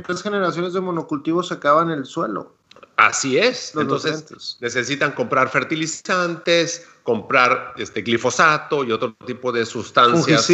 tres, 0.04 0.24
generaciones 0.24 0.74
de 0.74 0.82
monocultivos 0.82 1.48
se 1.50 1.56
acaban 1.56 1.90
el 1.90 2.06
suelo. 2.06 2.54
Así 2.96 3.38
es. 3.38 3.74
entonces 3.76 4.58
necesitan 4.60 5.14
comprar 5.14 5.50
fertilizantes, 5.50 6.88
comprar 7.04 7.74
este 7.78 8.02
glifosato 8.02 8.84
y 8.84 8.92
otro 8.92 9.16
tipo 9.26 9.52
de 9.52 9.66
sustancias. 9.66 10.48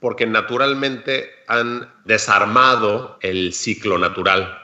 porque 0.00 0.26
naturalmente 0.26 1.30
han 1.48 1.92
desarmado 2.04 3.18
el 3.20 3.52
ciclo 3.52 3.98
natural. 3.98 4.56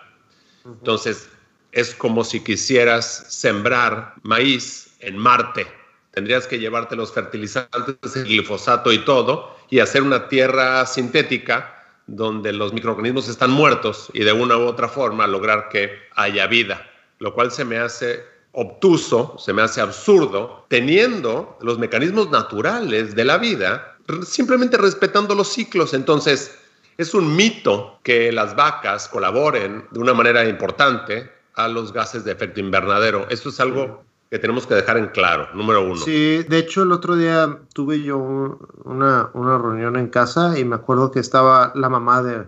Entonces, 0.64 1.28
es 1.72 1.94
como 1.94 2.22
si 2.22 2.40
quisieras 2.40 3.26
sembrar 3.28 4.14
maíz 4.22 4.94
en 5.00 5.18
Marte. 5.18 5.66
Tendrías 6.12 6.46
que 6.46 6.60
llevarte 6.60 6.94
los 6.94 7.12
fertilizantes, 7.12 8.14
el 8.14 8.24
glifosato 8.24 8.92
y 8.92 9.04
todo, 9.04 9.56
y 9.70 9.80
hacer 9.80 10.02
una 10.02 10.28
tierra 10.28 10.86
sintética 10.86 11.73
donde 12.06 12.52
los 12.52 12.72
microorganismos 12.72 13.28
están 13.28 13.50
muertos 13.50 14.10
y 14.12 14.24
de 14.24 14.32
una 14.32 14.56
u 14.56 14.62
otra 14.62 14.88
forma 14.88 15.26
lograr 15.26 15.68
que 15.68 15.90
haya 16.14 16.46
vida, 16.46 16.86
lo 17.18 17.34
cual 17.34 17.50
se 17.50 17.64
me 17.64 17.78
hace 17.78 18.24
obtuso, 18.52 19.36
se 19.38 19.52
me 19.52 19.62
hace 19.62 19.80
absurdo, 19.80 20.64
teniendo 20.68 21.58
los 21.60 21.78
mecanismos 21.78 22.30
naturales 22.30 23.14
de 23.14 23.24
la 23.24 23.38
vida, 23.38 23.96
simplemente 24.24 24.76
respetando 24.76 25.34
los 25.34 25.52
ciclos. 25.52 25.92
Entonces, 25.92 26.56
es 26.96 27.14
un 27.14 27.34
mito 27.34 27.98
que 28.04 28.30
las 28.30 28.54
vacas 28.54 29.08
colaboren 29.08 29.84
de 29.90 29.98
una 29.98 30.14
manera 30.14 30.44
importante 30.48 31.30
a 31.54 31.68
los 31.68 31.92
gases 31.92 32.24
de 32.24 32.32
efecto 32.32 32.60
invernadero. 32.60 33.26
Eso 33.30 33.48
es 33.48 33.58
algo 33.58 34.04
que 34.34 34.40
tenemos 34.40 34.66
que 34.66 34.74
dejar 34.74 34.96
en 34.96 35.06
claro, 35.10 35.46
número 35.54 35.84
uno. 35.84 35.94
Sí, 35.94 36.42
de 36.42 36.58
hecho 36.58 36.82
el 36.82 36.90
otro 36.90 37.14
día 37.14 37.56
tuve 37.72 38.02
yo 38.02 38.18
una, 38.18 39.30
una 39.32 39.58
reunión 39.58 39.94
en 39.94 40.08
casa 40.08 40.58
y 40.58 40.64
me 40.64 40.74
acuerdo 40.74 41.12
que 41.12 41.20
estaba 41.20 41.70
la 41.76 41.88
mamá 41.88 42.20
de, 42.20 42.44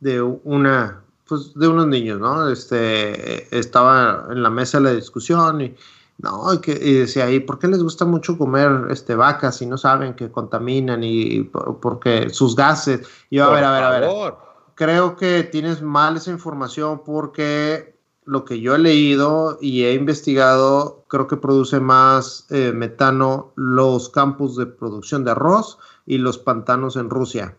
de 0.00 0.20
una 0.20 1.04
pues 1.28 1.54
de 1.54 1.68
unos 1.68 1.86
niños, 1.86 2.18
¿no? 2.18 2.48
Este, 2.48 3.56
estaba 3.56 4.26
en 4.28 4.42
la 4.42 4.50
mesa 4.50 4.78
de 4.78 4.84
la 4.84 4.90
discusión 4.90 5.60
y, 5.60 5.76
no, 6.18 6.52
y, 6.52 6.58
que, 6.58 6.72
y 6.72 6.94
decía, 6.94 7.30
¿y 7.30 7.38
por 7.38 7.60
qué 7.60 7.68
les 7.68 7.80
gusta 7.80 8.04
mucho 8.04 8.36
comer 8.36 8.88
este, 8.90 9.14
vacas 9.14 9.58
si 9.58 9.66
no 9.66 9.78
saben 9.78 10.14
que 10.14 10.32
contaminan 10.32 11.04
y, 11.04 11.44
porque 11.44 12.28
sus 12.30 12.56
gases? 12.56 13.06
Y 13.30 13.36
yo, 13.36 13.44
a 13.44 13.50
ver, 13.50 13.62
a 13.62 13.70
ver, 13.70 13.84
a 13.84 13.90
ver. 13.90 14.34
Creo 14.74 15.14
que 15.14 15.44
tienes 15.44 15.80
mal 15.80 16.16
esa 16.16 16.32
información 16.32 17.02
porque 17.04 17.93
lo 18.26 18.44
que 18.44 18.60
yo 18.60 18.74
he 18.74 18.78
leído 18.78 19.58
y 19.60 19.84
he 19.84 19.94
investigado, 19.94 21.04
creo 21.08 21.26
que 21.26 21.36
produce 21.36 21.80
más 21.80 22.46
eh, 22.50 22.72
metano 22.74 23.52
los 23.56 24.08
campos 24.08 24.56
de 24.56 24.66
producción 24.66 25.24
de 25.24 25.32
arroz 25.32 25.78
y 26.06 26.18
los 26.18 26.38
pantanos 26.38 26.96
en 26.96 27.10
Rusia. 27.10 27.56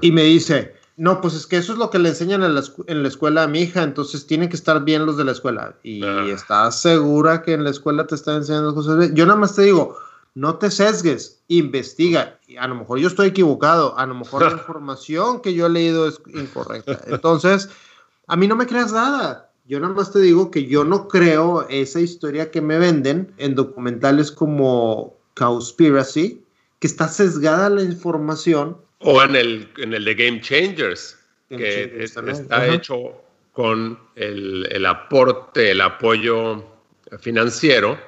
y 0.00 0.12
me 0.12 0.22
dice, 0.22 0.74
no, 0.96 1.20
pues 1.20 1.34
es 1.34 1.46
que 1.46 1.56
eso 1.56 1.72
es 1.72 1.78
lo 1.78 1.90
que 1.90 1.98
le 1.98 2.10
enseñan 2.10 2.42
en 2.42 2.54
la, 2.54 3.08
escuela 3.08 3.42
a 3.42 3.48
mi 3.48 3.60
hija, 3.62 3.82
entonces 3.82 4.26
tienen 4.26 4.48
que 4.48 4.56
estar 4.56 4.84
bien 4.84 5.06
los 5.06 5.16
de 5.16 5.24
la 5.24 5.32
escuela. 5.32 5.74
Y 5.82 6.04
ah. 6.04 6.24
estás 6.26 6.80
segura 6.80 7.42
que 7.42 7.54
en 7.54 7.64
la 7.64 7.70
escuela 7.70 8.06
te 8.06 8.14
están 8.14 8.36
enseñando 8.36 8.74
cosas 8.74 8.98
bien. 8.98 9.14
Yo 9.14 9.26
nada 9.26 9.38
más 9.38 9.54
te 9.54 9.62
digo, 9.62 9.96
no 10.34 10.56
te 10.56 10.70
sesgues, 10.70 11.42
investiga. 11.48 12.38
Y 12.46 12.56
a 12.56 12.66
lo 12.66 12.74
mejor 12.74 12.98
yo 12.98 13.08
estoy 13.08 13.28
equivocado, 13.28 13.98
a 13.98 14.06
lo 14.06 14.14
mejor 14.14 14.42
la 14.42 14.52
información 14.58 15.40
que 15.40 15.54
yo 15.54 15.66
he 15.66 15.70
leído 15.70 16.06
es 16.06 16.20
incorrecta. 16.26 17.00
Entonces, 17.06 17.68
a 18.26 18.36
mí 18.36 18.46
no 18.46 18.56
me 18.56 18.66
creas 18.66 18.92
nada. 18.92 19.51
Yo 19.64 19.78
nada 19.78 19.94
más 19.94 20.12
te 20.12 20.18
digo 20.18 20.50
que 20.50 20.66
yo 20.66 20.84
no 20.84 21.06
creo 21.08 21.66
esa 21.68 22.00
historia 22.00 22.50
que 22.50 22.60
me 22.60 22.78
venden 22.78 23.32
en 23.38 23.54
documentales 23.54 24.32
como 24.32 25.16
Cowspiracy, 25.34 26.44
que 26.80 26.86
está 26.86 27.06
sesgada 27.08 27.70
la 27.70 27.82
información. 27.82 28.76
O 28.98 29.22
en 29.22 29.36
el, 29.36 29.68
en 29.78 29.94
el 29.94 30.04
de 30.04 30.14
Game 30.14 30.40
Changers, 30.40 31.18
que 31.48 32.02
está 32.02 32.66
hecho 32.66 33.22
con 33.52 33.98
el, 34.16 34.86
aporte, 34.86 35.70
el 35.70 35.80
apoyo 35.80 36.64
financiero 37.20 37.98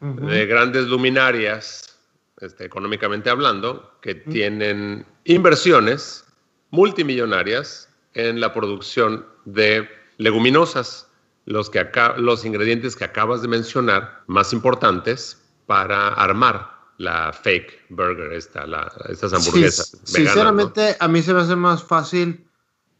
de 0.00 0.46
grandes 0.46 0.86
luminarias, 0.86 1.98
este, 2.40 2.66
económicamente 2.66 3.30
hablando, 3.30 3.94
que 4.02 4.14
tienen 4.14 5.06
inversiones 5.24 6.24
multimillonarias 6.70 7.88
en 8.14 8.40
la 8.40 8.52
producción 8.52 9.24
de 9.44 9.88
leguminosas, 10.18 11.08
los, 11.46 11.70
que 11.70 11.84
los 12.18 12.44
ingredientes 12.44 12.94
que 12.94 13.04
acabas 13.04 13.40
de 13.40 13.48
mencionar, 13.48 14.22
más 14.26 14.52
importantes 14.52 15.42
para 15.66 16.08
armar 16.08 16.78
la 16.98 17.32
fake 17.32 17.86
burger, 17.90 18.32
esta, 18.32 18.66
la, 18.66 18.92
estas 19.08 19.32
hamburguesas. 19.32 19.96
sinceramente, 20.04 20.96
a 20.98 21.08
mí 21.08 21.22
se 21.22 21.32
me 21.32 21.40
hace 21.40 21.56
más 21.56 21.82
fácil 21.82 22.46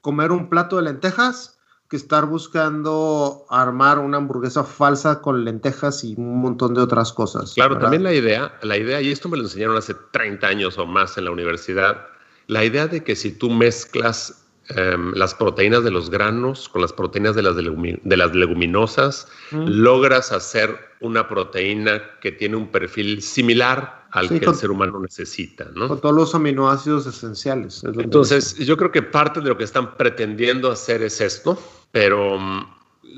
comer 0.00 0.32
un 0.32 0.48
plato 0.48 0.76
de 0.76 0.82
lentejas 0.82 1.58
que 1.90 1.96
estar 1.96 2.26
buscando 2.26 3.46
armar 3.48 3.98
una 3.98 4.18
hamburguesa 4.18 4.62
falsa 4.62 5.20
con 5.20 5.44
lentejas 5.44 6.04
y 6.04 6.14
un 6.16 6.40
montón 6.40 6.74
de 6.74 6.82
otras 6.82 7.12
cosas. 7.12 7.54
Claro, 7.54 7.78
también 7.78 8.02
la 8.02 8.12
idea, 8.12 8.54
la 8.62 8.76
idea, 8.76 9.00
y 9.00 9.10
esto 9.10 9.28
me 9.28 9.38
lo 9.38 9.44
enseñaron 9.44 9.76
hace 9.76 9.94
30 10.12 10.46
años 10.46 10.78
o 10.78 10.86
más 10.86 11.16
en 11.16 11.24
la 11.24 11.30
universidad, 11.30 12.06
la 12.46 12.64
idea 12.64 12.86
de 12.86 13.02
que 13.02 13.16
si 13.16 13.32
tú 13.32 13.50
mezclas 13.50 14.47
em, 14.70 15.12
las 15.14 15.34
proteínas 15.34 15.84
de 15.84 15.90
los 15.90 16.10
granos 16.10 16.68
con 16.68 16.82
las 16.82 16.92
proteínas 16.92 17.34
de 17.34 17.42
las, 17.42 17.56
de 17.56 18.16
las 18.16 18.34
leguminosas, 18.34 19.28
logras 19.52 20.32
hacer 20.32 20.76
una 21.00 21.28
proteína 21.28 22.02
que 22.20 22.32
tiene 22.32 22.56
un 22.56 22.68
perfil 22.68 23.22
similar 23.22 24.06
al 24.10 24.28
que 24.28 24.44
el 24.44 24.54
ser 24.54 24.70
humano 24.70 25.00
necesita, 25.00 25.66
¿no? 25.74 25.88
Con 25.88 26.00
todos 26.00 26.14
los 26.14 26.34
aminoácidos 26.34 27.06
esenciales. 27.06 27.84
Entonces, 27.84 28.56
yo 28.56 28.76
creo 28.76 28.90
que 28.90 29.02
parte 29.02 29.40
de 29.40 29.48
lo 29.48 29.56
que 29.56 29.64
están 29.64 29.96
pretendiendo 29.96 30.70
hacer 30.70 31.02
es 31.02 31.20
esto, 31.20 31.60
pero 31.92 32.38
mm, 32.38 32.66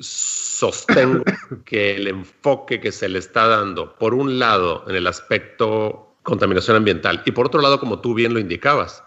sostengo 0.00 1.23
que 1.64 1.97
el 1.97 2.09
enfoque 2.09 2.80
que 2.80 2.92
se 2.92 3.09
le 3.09 3.19
está 3.19 3.47
dando, 3.47 3.95
por 3.97 4.14
un 4.14 4.38
lado, 4.38 4.85
en 4.88 4.97
el 4.97 5.07
aspecto 5.07 6.07
contaminación 6.23 6.76
ambiental, 6.76 7.23
y 7.25 7.30
por 7.30 7.47
otro 7.47 7.61
lado, 7.61 7.80
como 7.80 8.00
tú 8.00 8.14
bien 8.14 8.35
lo 8.35 8.40
indicabas, 8.40 9.02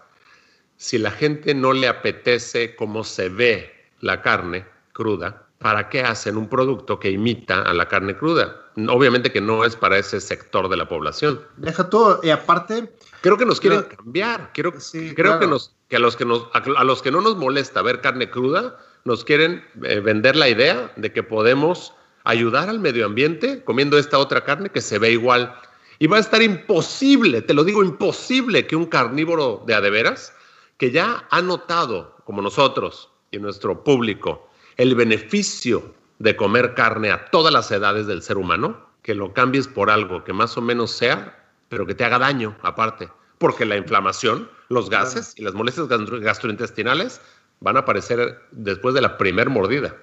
si 0.76 0.98
la 0.98 1.10
gente 1.10 1.54
no 1.54 1.72
le 1.72 1.88
apetece 1.88 2.74
cómo 2.76 3.04
se 3.04 3.28
ve 3.28 3.72
la 4.00 4.22
carne 4.22 4.66
cruda, 4.92 5.46
¿para 5.58 5.88
qué 5.88 6.02
hacen 6.02 6.36
un 6.36 6.48
producto 6.48 6.98
que 6.98 7.10
imita 7.10 7.62
a 7.62 7.72
la 7.72 7.88
carne 7.88 8.16
cruda? 8.16 8.60
Obviamente 8.88 9.32
que 9.32 9.40
no 9.40 9.64
es 9.64 9.76
para 9.76 9.98
ese 9.98 10.20
sector 10.20 10.68
de 10.68 10.76
la 10.76 10.88
población. 10.88 11.40
Deja 11.56 11.88
todo, 11.88 12.20
y 12.22 12.30
aparte... 12.30 12.92
Creo 13.20 13.38
que 13.38 13.46
nos 13.46 13.60
quieren 13.60 13.82
cambiar, 13.82 14.50
creo, 14.52 14.74
creo 15.14 15.38
que, 15.38 15.46
nos, 15.46 15.74
que, 15.88 15.96
a, 15.96 15.98
los 15.98 16.16
que, 16.16 16.26
nos, 16.26 16.48
a 16.52 16.84
los 16.84 17.00
que 17.00 17.10
no 17.10 17.22
nos 17.22 17.36
molesta 17.36 17.80
ver 17.80 18.02
carne 18.02 18.28
cruda, 18.28 18.76
nos 19.04 19.24
quieren 19.24 19.64
eh, 19.82 20.00
vender 20.00 20.36
la 20.36 20.48
idea 20.48 20.92
de 20.96 21.12
que 21.12 21.22
podemos 21.22 21.94
ayudar 22.24 22.68
al 22.68 22.80
medio 22.80 23.06
ambiente 23.06 23.62
comiendo 23.64 23.96
esta 23.96 24.18
otra 24.18 24.44
carne 24.44 24.68
que 24.68 24.80
se 24.82 24.98
ve 24.98 25.12
igual. 25.12 25.54
Y 25.98 26.06
va 26.06 26.16
a 26.16 26.20
estar 26.20 26.42
imposible, 26.42 27.40
te 27.40 27.54
lo 27.54 27.64
digo, 27.64 27.82
imposible 27.82 28.66
que 28.66 28.76
un 28.76 28.86
carnívoro 28.86 29.62
de 29.66 29.74
adeveras, 29.74 30.33
que 30.76 30.90
ya 30.90 31.26
ha 31.30 31.42
notado, 31.42 32.16
como 32.24 32.42
nosotros 32.42 33.10
y 33.30 33.38
nuestro 33.38 33.84
público, 33.84 34.48
el 34.76 34.94
beneficio 34.94 35.94
de 36.18 36.36
comer 36.36 36.74
carne 36.74 37.10
a 37.10 37.26
todas 37.26 37.52
las 37.52 37.70
edades 37.70 38.06
del 38.06 38.22
ser 38.22 38.36
humano, 38.36 38.78
que 39.02 39.14
lo 39.14 39.32
cambies 39.34 39.68
por 39.68 39.90
algo 39.90 40.24
que 40.24 40.32
más 40.32 40.56
o 40.56 40.62
menos 40.62 40.90
sea, 40.90 41.48
pero 41.68 41.86
que 41.86 41.94
te 41.94 42.04
haga 42.04 42.18
daño 42.18 42.56
aparte. 42.62 43.10
Porque 43.38 43.64
la 43.64 43.76
inflamación, 43.76 44.48
los 44.68 44.88
gases 44.88 45.34
y 45.36 45.42
las 45.42 45.54
molestias 45.54 45.88
gastrointestinales 45.88 47.20
van 47.60 47.76
a 47.76 47.80
aparecer 47.80 48.40
después 48.52 48.94
de 48.94 49.00
la 49.00 49.18
primer 49.18 49.50
mordida. 49.50 49.94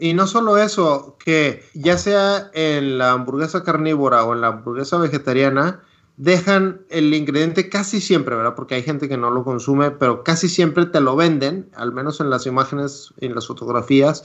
Y 0.00 0.14
no 0.14 0.26
solo 0.26 0.56
eso, 0.56 1.16
que 1.22 1.68
ya 1.74 1.98
sea 1.98 2.50
en 2.54 2.96
la 2.96 3.12
hamburguesa 3.12 3.62
carnívora 3.62 4.24
o 4.24 4.32
en 4.32 4.40
la 4.40 4.48
hamburguesa 4.48 4.96
vegetariana, 4.96 5.82
dejan 6.16 6.82
el 6.88 7.12
ingrediente 7.12 7.68
casi 7.68 8.00
siempre, 8.00 8.36
¿verdad? 8.36 8.54
Porque 8.54 8.74
hay 8.74 8.82
gente 8.82 9.08
que 9.08 9.16
no 9.16 9.30
lo 9.30 9.44
consume, 9.44 9.90
pero 9.90 10.24
casi 10.24 10.48
siempre 10.48 10.86
te 10.86 11.00
lo 11.00 11.16
venden, 11.16 11.68
al 11.74 11.92
menos 11.92 12.20
en 12.20 12.30
las 12.30 12.46
imágenes, 12.46 13.12
en 13.20 13.34
las 13.34 13.46
fotografías 13.46 14.24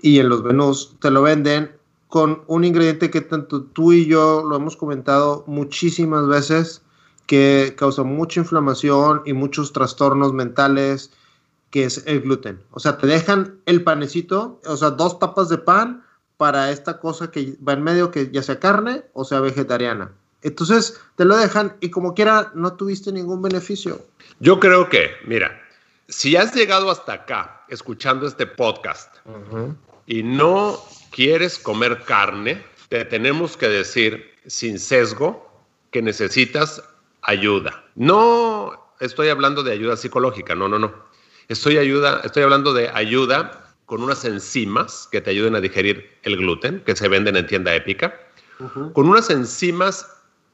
y 0.00 0.20
en 0.20 0.28
los 0.28 0.42
menús, 0.44 0.96
te 1.00 1.10
lo 1.10 1.22
venden 1.22 1.72
con 2.08 2.44
un 2.46 2.64
ingrediente 2.64 3.10
que 3.10 3.20
tanto 3.20 3.64
tú 3.64 3.92
y 3.92 4.06
yo 4.06 4.44
lo 4.44 4.56
hemos 4.56 4.76
comentado 4.76 5.42
muchísimas 5.48 6.28
veces, 6.28 6.82
que 7.26 7.74
causa 7.76 8.04
mucha 8.04 8.40
inflamación 8.40 9.22
y 9.24 9.32
muchos 9.32 9.72
trastornos 9.72 10.32
mentales, 10.32 11.10
que 11.70 11.84
es 11.84 12.04
el 12.06 12.20
gluten. 12.20 12.62
O 12.70 12.78
sea, 12.78 12.98
te 12.98 13.08
dejan 13.08 13.58
el 13.66 13.82
panecito, 13.82 14.60
o 14.64 14.76
sea, 14.76 14.90
dos 14.90 15.18
tapas 15.18 15.48
de 15.48 15.58
pan 15.58 16.04
para 16.36 16.70
esta 16.70 17.00
cosa 17.00 17.32
que 17.32 17.56
va 17.66 17.72
en 17.72 17.82
medio, 17.82 18.12
que 18.12 18.30
ya 18.30 18.42
sea 18.42 18.60
carne 18.60 19.04
o 19.12 19.24
sea 19.24 19.40
vegetariana. 19.40 20.12
Entonces, 20.44 21.00
te 21.16 21.24
lo 21.24 21.36
dejan 21.36 21.74
y 21.80 21.88
como 21.88 22.12
quiera, 22.14 22.52
no 22.54 22.74
tuviste 22.74 23.10
ningún 23.10 23.40
beneficio. 23.40 24.04
Yo 24.40 24.60
creo 24.60 24.90
que, 24.90 25.10
mira, 25.26 25.58
si 26.08 26.36
has 26.36 26.54
llegado 26.54 26.90
hasta 26.90 27.14
acá 27.14 27.64
escuchando 27.68 28.26
este 28.26 28.46
podcast 28.46 29.16
y 30.06 30.22
no 30.22 30.78
quieres 31.10 31.58
comer 31.58 32.02
carne, 32.04 32.62
te 32.90 33.06
tenemos 33.06 33.56
que 33.56 33.68
decir 33.68 34.32
sin 34.46 34.78
sesgo 34.78 35.50
que 35.90 36.02
necesitas 36.02 36.82
ayuda. 37.22 37.82
No 37.94 38.92
estoy 39.00 39.30
hablando 39.30 39.62
de 39.62 39.72
ayuda 39.72 39.96
psicológica, 39.96 40.54
no, 40.54 40.68
no, 40.68 40.78
no. 40.78 40.92
Estoy, 41.48 41.78
ayuda, 41.78 42.20
estoy 42.22 42.42
hablando 42.42 42.74
de 42.74 42.90
ayuda 42.90 43.74
con 43.86 44.02
unas 44.02 44.26
enzimas 44.26 45.08
que 45.10 45.22
te 45.22 45.30
ayuden 45.30 45.54
a 45.54 45.62
digerir 45.62 46.18
el 46.22 46.36
gluten, 46.36 46.82
que 46.84 46.94
se 46.94 47.08
venden 47.08 47.36
en 47.36 47.46
tienda 47.46 47.74
épica, 47.74 48.20
con 48.92 49.08
unas 49.08 49.30
enzimas 49.30 50.06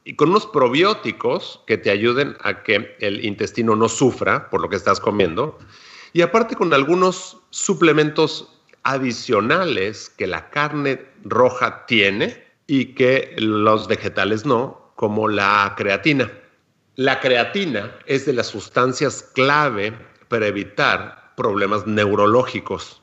y 0.03 0.15
con 0.15 0.29
unos 0.29 0.47
probióticos 0.47 1.61
que 1.67 1.77
te 1.77 1.91
ayuden 1.91 2.35
a 2.41 2.63
que 2.63 2.95
el 2.99 3.23
intestino 3.23 3.75
no 3.75 3.87
sufra 3.87 4.49
por 4.49 4.61
lo 4.61 4.69
que 4.69 4.75
estás 4.75 4.99
comiendo, 4.99 5.57
y 6.13 6.21
aparte 6.21 6.55
con 6.55 6.73
algunos 6.73 7.37
suplementos 7.51 8.61
adicionales 8.83 10.09
que 10.09 10.27
la 10.27 10.49
carne 10.49 11.05
roja 11.23 11.85
tiene 11.85 12.43
y 12.67 12.93
que 12.95 13.35
los 13.37 13.87
vegetales 13.87 14.45
no, 14.45 14.91
como 14.95 15.27
la 15.27 15.73
creatina. 15.77 16.31
La 16.95 17.19
creatina 17.19 17.91
es 18.05 18.25
de 18.25 18.33
las 18.33 18.47
sustancias 18.47 19.23
clave 19.33 19.93
para 20.27 20.47
evitar 20.47 21.33
problemas 21.37 21.87
neurológicos. 21.87 23.00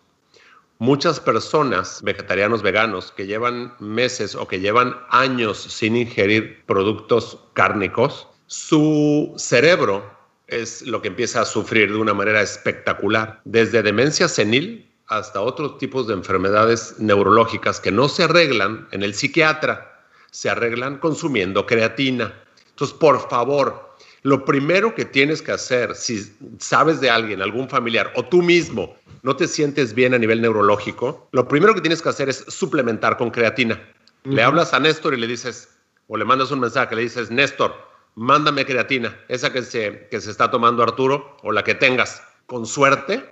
Muchas 0.80 1.18
personas, 1.18 2.00
vegetarianos, 2.04 2.62
veganos, 2.62 3.11
que 3.11 3.26
llevan 3.26 3.75
meses 3.80 4.37
o 4.37 4.47
que 4.47 4.61
llevan 4.61 4.97
años 5.11 5.58
sin 5.58 5.97
ingerir 5.97 6.64
productos 6.66 7.37
cárnicos, 7.54 8.28
su 8.47 9.35
cerebro 9.37 10.08
es 10.47 10.82
lo 10.82 11.02
que 11.02 11.08
empieza 11.08 11.40
a 11.40 11.47
sufrir 11.47 11.90
de 11.90 11.99
una 11.99 12.14
manera 12.14 12.42
espectacular, 12.42 13.40
desde 13.44 13.82
demencia 13.82 14.28
senil 14.28 14.88
hasta 15.08 15.40
otros 15.40 15.78
tipos 15.78 16.06
de 16.06 16.14
enfermedades 16.14 16.94
neurológicas 17.00 17.80
que 17.80 17.90
no 17.90 18.08
se 18.08 18.23
arreglan 18.23 18.87
en 18.92 19.02
el 19.02 19.14
psiquiatra, 19.14 20.06
se 20.30 20.49
arreglan 20.49 20.99
consumiendo 20.99 21.66
creatina. 21.66 22.32
Entonces, 22.70 22.97
por 22.97 23.28
favor, 23.28 23.88
lo 24.28 24.44
primero 24.44 24.94
que 24.94 25.06
tienes 25.06 25.40
que 25.40 25.52
hacer, 25.52 25.94
si 25.94 26.30
sabes 26.58 27.00
de 27.00 27.08
alguien, 27.08 27.40
algún 27.40 27.66
familiar 27.66 28.12
o 28.14 28.23
tú 28.23 28.42
mismo 28.42 28.94
no 29.23 29.35
te 29.37 29.49
sientes 29.49 29.94
bien 29.94 30.12
a 30.12 30.18
nivel 30.18 30.42
neurológico, 30.42 31.28
lo 31.32 31.49
primero 31.49 31.75
que 31.75 31.80
tienes 31.80 32.02
que 32.02 32.11
hacer 32.11 32.28
es 32.28 32.44
suplementar 32.47 33.16
con 33.16 33.30
creatina. 33.30 33.81
Le 34.24 34.42
hablas 34.42 34.74
a 34.74 34.81
Néstor 34.81 35.14
y 35.14 35.16
le 35.16 35.26
dices, 35.26 35.70
o 36.09 36.18
le 36.18 36.26
mandas 36.26 36.50
un 36.50 36.61
mensaje, 36.61 36.94
le 36.94 37.03
dices, 37.03 37.31
Néstor, 37.31 37.74
mándame 38.16 38.66
creatina, 38.66 39.18
esa 39.29 39.50
que 39.50 39.62
se, 39.62 40.09
que 40.11 40.20
se 40.20 40.31
está 40.31 40.50
tomando 40.50 40.83
Arturo 40.83 41.38
o 41.42 41.50
la 41.50 41.64
que 41.64 41.74
tengas. 41.74 42.22
Con 42.44 42.66
suerte, 42.66 43.24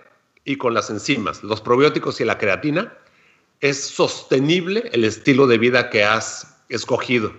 y 0.45 0.55
con 0.55 0.73
las 0.73 0.89
enzimas, 0.89 1.43
los 1.43 1.61
probióticos 1.61 2.19
y 2.21 2.25
la 2.25 2.39
creatina, 2.39 2.91
es 3.59 3.79
sostenible 3.83 4.89
el 4.93 5.03
estilo 5.03 5.45
de 5.45 5.59
vida 5.59 5.91
que 5.91 6.03
has 6.03 6.57
escogido. 6.69 7.33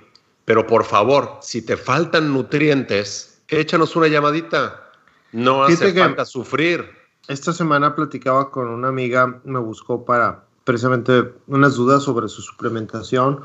Pero 0.44 0.66
por 0.66 0.84
favor, 0.84 1.38
si 1.42 1.62
te 1.62 1.76
faltan 1.76 2.32
nutrientes, 2.32 3.37
échanos 3.48 3.96
una 3.96 4.08
llamadita. 4.08 4.90
No 5.32 5.64
hace 5.64 5.92
falta 5.92 6.24
sufrir. 6.24 6.84
Esta 7.28 7.52
semana 7.52 7.94
platicaba 7.94 8.50
con 8.50 8.68
una 8.68 8.88
amiga, 8.88 9.40
me 9.44 9.58
buscó 9.58 10.04
para 10.04 10.44
precisamente 10.64 11.32
unas 11.46 11.74
dudas 11.74 12.02
sobre 12.02 12.28
su 12.28 12.42
suplementación, 12.42 13.40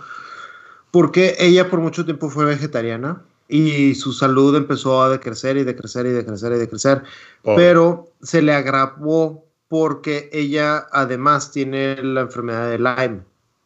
porque 0.91 1.35
ella 1.39 1.69
por 1.69 1.79
mucho 1.79 2.05
tiempo 2.05 2.29
fue 2.29 2.45
vegetariana 2.45 3.21
y 3.47 3.95
su 3.95 4.13
salud 4.13 4.55
empezó 4.55 5.03
a 5.03 5.09
decrecer 5.09 5.57
y 5.57 5.63
decrecer 5.63 6.05
y 6.05 6.09
decrecer 6.09 6.53
y 6.53 6.57
decrecer, 6.57 7.03
oh. 7.43 7.55
pero 7.55 8.05
se 8.21 8.41
le 8.41 8.53
agravó 8.53 9.45
porque 9.67 10.29
ella 10.31 10.87
además 10.91 11.51
tiene 11.51 12.01
la 12.03 12.21
enfermedad 12.21 12.69
de 12.69 12.77
Lyme. 12.77 13.21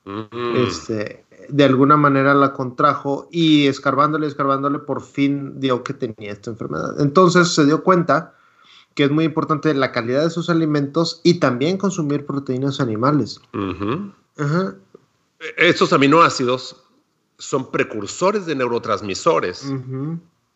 Mm. 0.05 0.67
Este, 0.67 1.25
de 1.49 1.63
alguna 1.63 1.97
manera 1.97 2.33
la 2.33 2.53
contrajo 2.53 3.27
y 3.31 3.67
escarbándole, 3.67 4.27
escarbándole, 4.27 4.79
por 4.79 5.01
fin 5.01 5.59
dio 5.59 5.83
que 5.83 5.93
tenía 5.93 6.31
esta 6.31 6.51
enfermedad. 6.51 6.99
Entonces 6.99 7.49
se 7.49 7.65
dio 7.65 7.83
cuenta 7.83 8.33
que 8.93 9.03
es 9.03 9.11
muy 9.11 9.25
importante 9.25 9.73
la 9.73 9.91
calidad 9.91 10.23
de 10.23 10.29
sus 10.29 10.49
alimentos 10.49 11.21
y 11.23 11.35
también 11.35 11.77
consumir 11.77 12.25
proteínas 12.25 12.79
animales. 12.79 13.39
Estos 15.57 15.93
aminoácidos 15.93 16.83
son 17.37 17.69
precursores 17.69 18.47
de 18.47 18.55
neurotransmisores, 18.55 19.71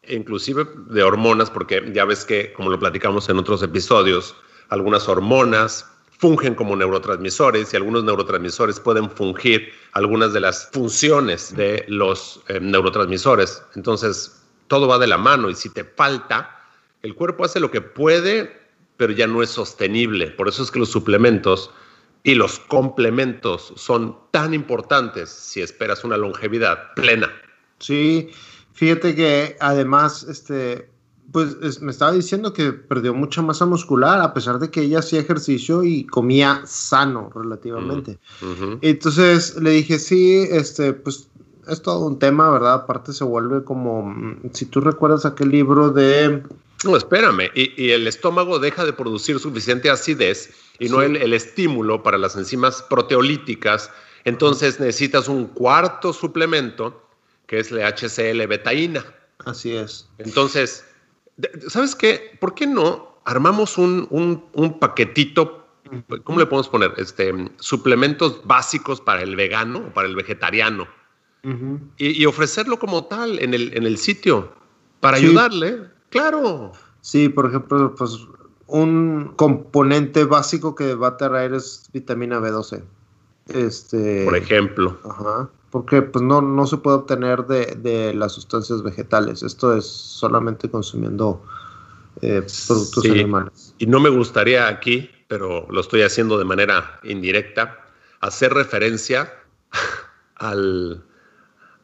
inclusive 0.08 0.68
de 0.88 1.04
hormonas, 1.04 1.52
porque 1.52 1.92
ya 1.94 2.06
ves 2.06 2.26
que, 2.26 2.52
como 2.54 2.72
lo 2.72 2.80
platicamos 2.80 3.30
en 3.30 3.38
otros 3.38 3.62
episodios, 3.62 4.36
algunas 4.70 5.08
hormonas 5.08 5.86
fungen 6.22 6.54
como 6.54 6.76
neurotransmisores 6.76 7.74
y 7.74 7.78
algunos 7.78 8.04
neurotransmisores 8.04 8.80
pueden 8.80 9.10
fungir 9.10 9.74
algunas 9.94 10.34
de 10.34 10.40
las 10.40 10.70
funciones 10.72 11.56
de 11.56 11.84
los 11.88 12.40
eh, 12.48 12.60
neurotransmisores. 12.62 13.64
Entonces, 13.76 14.40
todo 14.68 14.88
va 14.88 15.00
de 15.00 15.08
la 15.08 15.18
mano 15.18 15.50
y 15.50 15.56
si 15.56 15.70
te 15.70 15.84
falta, 15.84 16.62
el 17.02 17.16
cuerpo 17.16 17.44
hace 17.44 17.60
lo 17.60 17.72
que 17.72 17.82
puede, 17.82 18.56
pero 18.98 19.12
ya 19.12 19.26
no 19.26 19.42
es 19.42 19.50
sostenible. 19.50 20.28
Por 20.28 20.48
eso 20.48 20.62
es 20.62 20.70
que 20.70 20.78
los 20.78 20.92
suplementos 20.92 21.72
y 22.22 22.36
los 22.36 22.60
complementos 22.60 23.74
son 23.76 24.16
tan 24.30 24.54
importantes 24.54 25.32
si 25.32 25.62
esperas 25.62 26.04
una 26.04 26.18
longevidad 26.18 26.94
plena. 26.94 27.32
Sí, 27.80 28.30
fíjate 28.74 29.16
que 29.16 29.58
además, 29.60 30.22
este, 30.30 30.91
pues 31.32 31.82
me 31.82 31.92
estaba 31.92 32.12
diciendo 32.12 32.54
que 32.54 32.72
perdió 32.72 33.14
mucha 33.14 33.42
masa 33.42 33.66
muscular 33.66 34.20
a 34.22 34.34
pesar 34.34 34.60
de 34.60 34.70
que 34.70 34.82
ella 34.82 35.00
hacía 35.00 35.20
ejercicio 35.20 35.84
y 35.84 36.06
comía 36.06 36.62
sano 36.66 37.32
relativamente. 37.34 38.18
Mm, 38.42 38.78
Entonces 38.82 39.56
le 39.62 39.72
dije, 39.72 40.00
sí, 40.00 40.48
este, 40.50 40.94
pues 40.94 41.28
es 41.68 41.82
todo 41.82 42.06
un 42.06 42.20
tema, 42.20 42.50
¿verdad? 42.50 42.74
Aparte 42.74 43.14
se 43.14 43.24
vuelve 43.24 43.64
como, 43.64 44.04
mm, 44.04 44.52
si 44.54 44.66
tú 44.66 44.82
recuerdas 44.82 45.26
aquel 45.26 45.50
libro 45.50 45.92
de... 45.92 46.44
No, 46.84 46.98
espérame, 46.98 47.52
y, 47.54 47.92
el 47.92 48.08
estómago 48.08 48.58
deja 48.58 48.84
de 48.84 48.94
producir 48.94 49.40
suficiente 49.40 49.90
acidez 49.92 50.50
y 50.80 50.90
no 50.90 51.04
el, 51.04 51.16
el 51.16 51.34
estímulo 51.34 52.02
para 52.02 52.18
las 52.18 52.36
enzimas 52.36 52.82
proteolíticas, 52.82 53.92
entonces 54.26 54.80
necesitas 54.80 55.28
un 55.28 55.46
cuarto 55.46 56.12
suplemento 56.12 57.04
que 57.46 57.60
es 57.60 57.72
la 57.72 57.88
HCL 57.88 58.48
betaína. 58.48 59.06
Así 59.46 59.76
es. 59.76 60.08
Entonces, 60.18 60.86
¿Sabes 61.68 61.96
qué? 61.96 62.38
¿Por 62.40 62.54
qué 62.54 62.68
no 62.68 63.20
armamos 63.26 63.78
un, 63.78 64.78
paquetito? 64.80 65.66
¿Cómo 66.24 66.40
le 66.40 66.46
podemos 66.46 66.70
poner? 66.70 66.94
Este, 66.98 67.34
suplementos 67.60 68.42
básicos 68.46 69.02
para 69.02 69.22
el 69.22 69.36
vegano 69.36 69.80
o 69.80 69.94
para 69.94 70.08
el 70.08 70.16
vegetariano. 70.16 70.88
y, 71.98 72.26
ofrecerlo 72.26 72.78
como 72.80 73.06
tal 73.06 73.40
en 73.40 73.54
el, 73.54 73.76
en 73.76 73.86
el 73.86 73.98
sitio 73.98 74.54
para 75.00 75.18
ayudarle. 75.18 75.82
Claro. 76.10 76.72
Sí, 77.02 77.30
por 77.30 77.48
ejemplo, 77.48 77.96
pues 77.96 78.20
un 78.68 79.34
componente 79.36 80.24
básico 80.26 80.76
que 80.76 80.96
va 80.96 81.10
a 81.10 81.18
traer 81.18 81.54
es 81.54 81.90
vitamina 81.92 82.40
B12. 82.40 82.84
Este, 83.48 84.24
por 84.26 84.38
ejemplo. 84.38 85.00
Ajá 85.04 85.50
porque 85.72 86.02
pues 86.02 86.24
no, 86.24 86.42
no 86.42 86.68
se 86.68 86.78
puede 86.78 86.98
obtener 86.98 87.46
de, 87.46 88.14
las 88.14 88.34
sustancias 88.34 88.84
vegetales. 88.84 89.42
Esto 89.42 89.76
es 89.76 89.86
solamente 89.86 90.70
consumiendo 90.70 91.44
eh, 92.22 92.46
productos 92.68 93.06
animales. 93.06 93.74
Y 93.78 93.88
no 93.88 94.02
me 94.02 94.10
gustaría 94.10 94.68
aquí, 94.68 95.10
pero 95.30 95.66
lo 95.72 95.80
estoy 95.80 96.02
haciendo 96.02 96.38
de 96.38 96.44
manera 96.44 97.00
indirecta, 97.04 97.86
hacer 98.20 98.54
referencia 98.54 99.34
al, 100.36 101.04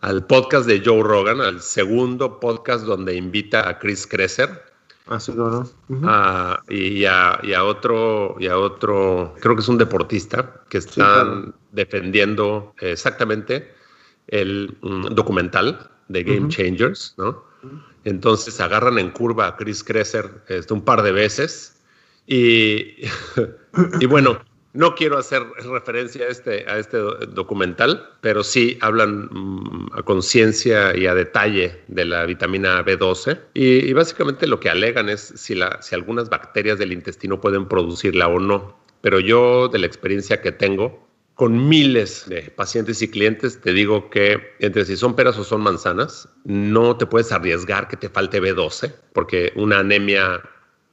al 0.01 0.25
podcast 0.25 0.67
de 0.67 0.81
Joe 0.83 1.01
Rogan, 1.01 1.39
al 1.39 1.61
segundo 1.61 2.41
podcast 2.41 2.83
donde 2.83 3.15
invita 3.15 3.69
a 3.69 3.79
Chris 3.79 4.05
Kresser. 4.05 4.67
Ah, 5.07 5.21
sí, 5.21 5.31
claro. 5.31 5.65
Ah, 6.03 6.61
y, 6.67 7.05
a, 7.05 7.39
y, 7.41 7.53
a, 7.53 7.63
otro, 7.63 8.35
y 8.37 8.47
a 8.47 8.57
otro, 8.57 9.33
creo 9.39 9.55
que 9.55 9.61
es 9.61 9.69
un 9.69 9.77
deportista, 9.77 10.61
que 10.67 10.79
están 10.79 11.55
defendiendo 11.71 12.73
exactamente 12.81 13.76
el 14.27 14.77
mm, 14.81 15.07
documental 15.15 15.89
de 16.07 16.23
Game 16.23 16.49
Changers, 16.49 17.15
¿no? 17.17 17.43
Entonces 18.03 18.59
agarran 18.61 18.99
en 18.99 19.09
curva 19.11 19.47
a 19.47 19.55
Chris 19.57 19.83
Kresser 19.83 20.43
este, 20.47 20.73
un 20.73 20.81
par 20.81 21.01
de 21.01 21.11
veces 21.11 21.81
y, 22.25 22.95
y 23.99 24.05
bueno, 24.05 24.39
no 24.77 24.93
quiero 24.93 25.17
hacer 25.17 25.43
referencia 25.71 26.25
a 26.25 26.29
este, 26.29 26.69
a 26.69 26.77
este 26.77 26.97
documental, 26.97 28.09
pero 28.21 28.43
sí 28.43 28.77
hablan 28.81 29.27
mm, 29.31 29.89
a 29.93 30.03
conciencia 30.03 30.95
y 30.95 31.07
a 31.07 31.15
detalle 31.15 31.81
de 31.87 32.05
la 32.05 32.25
vitamina 32.27 32.85
B12. 32.85 33.39
Y, 33.55 33.91
básicamente 33.93 34.45
lo 34.45 34.59
que 34.59 34.69
alegan 34.69 35.09
es 35.09 35.33
si, 35.35 35.55
la, 35.55 35.81
si 35.81 35.95
algunas 35.95 36.29
bacterias 36.29 36.77
del 36.77 36.91
intestino 36.91 37.41
pueden 37.41 37.67
producirla 37.67 38.27
o 38.27 38.39
no. 38.39 38.77
Pero 39.01 39.19
yo, 39.19 39.67
de 39.67 39.79
la 39.79 39.87
experiencia 39.87 40.41
que 40.41 40.51
tengo, 40.51 41.06
con 41.37 41.69
miles 41.69 42.25
de 42.27 42.51
pacientes 42.51 43.01
y 43.01 43.09
clientes, 43.09 43.61
te 43.61 43.71
digo 43.71 44.09
que 44.09 44.37
entre 44.59 44.83
si 44.83 44.97
son 44.97 45.15
peras 45.15 45.37
o 45.37 45.45
son 45.45 45.61
manzanas, 45.61 46.27
no 46.43 46.97
te 46.97 47.05
puedes 47.05 47.31
arriesgar 47.31 47.87
que 47.87 47.95
te 47.95 48.09
falte 48.09 48.41
B12, 48.41 48.93
porque 49.13 49.53
una 49.55 49.79
anemia, 49.79 50.41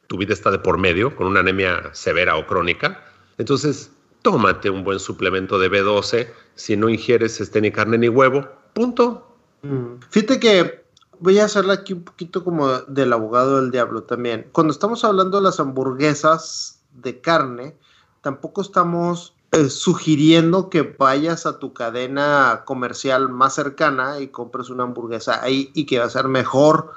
tu 0.07 0.17
vida 0.17 0.33
está 0.33 0.53
de 0.53 0.61
por 0.61 0.79
medio, 0.79 1.17
con 1.17 1.27
una 1.27 1.41
anemia 1.41 1.91
severa 1.93 2.37
o 2.37 2.47
crónica 2.47 3.05
entonces, 3.39 3.91
tómate 4.23 4.71
un 4.71 4.85
buen 4.85 4.99
suplemento 4.99 5.59
de 5.59 5.71
B12 5.71 6.29
si 6.55 6.77
no 6.77 6.89
ingieres 6.89 7.41
este, 7.41 7.61
ni 7.61 7.71
carne 7.71 7.99
ni 7.99 8.09
huevo. 8.09 8.47
Punto. 8.73 9.37
Mm. 9.63 9.97
Fíjate 10.11 10.41
que 10.41 10.85
voy 11.19 11.39
a 11.39 11.45
hacerle 11.45 11.73
aquí 11.73 11.93
un 11.93 12.05
poquito 12.05 12.45
como 12.45 12.69
del 12.83 13.13
abogado 13.13 13.61
del 13.61 13.71
diablo 13.71 14.05
también. 14.05 14.49
Cuando 14.53 14.73
estamos 14.73 15.05
hablando 15.05 15.39
de 15.39 15.45
las 15.45 15.61
hamburguesas 15.61 16.83
de 16.93 17.21
carne, 17.21 17.77
tampoco 18.21 18.63
estamos 18.63 19.35
eh, 19.55 19.71
sugiriendo 19.71 20.69
que 20.69 20.83
vayas 20.83 21.47
a 21.47 21.61
tu 21.61 21.73
cadena 21.73 22.63
comercial 22.65 23.29
más 23.29 23.55
cercana 23.55 24.19
y 24.19 24.27
compres 24.27 24.69
una 24.69 24.83
hamburguesa 24.83 25.45
ahí 25.45 25.71
y 25.75 25.87
que 25.87 26.01
va 26.01 26.07
a 26.07 26.11
ser 26.11 26.27
mejor 26.27 26.93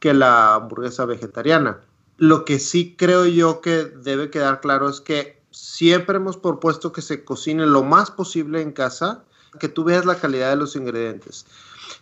que 0.00 0.12
la 0.12 0.54
hamburguesa 0.54 1.04
vegetariana. 1.04 1.78
Lo 2.16 2.44
que 2.44 2.58
sí 2.58 2.96
creo 2.98 3.26
yo 3.26 3.60
que 3.60 3.84
debe 3.84 4.28
quedar 4.28 4.60
claro 4.60 4.88
es 4.88 5.00
que 5.00 5.40
siempre 5.52 6.16
hemos 6.16 6.36
propuesto 6.36 6.90
que 6.90 7.00
se 7.00 7.24
cocine 7.24 7.64
lo 7.64 7.84
más 7.84 8.10
posible 8.10 8.60
en 8.60 8.72
casa, 8.72 9.22
que 9.60 9.68
tú 9.68 9.84
veas 9.84 10.04
la 10.04 10.16
calidad 10.16 10.50
de 10.50 10.56
los 10.56 10.74
ingredientes. 10.74 11.46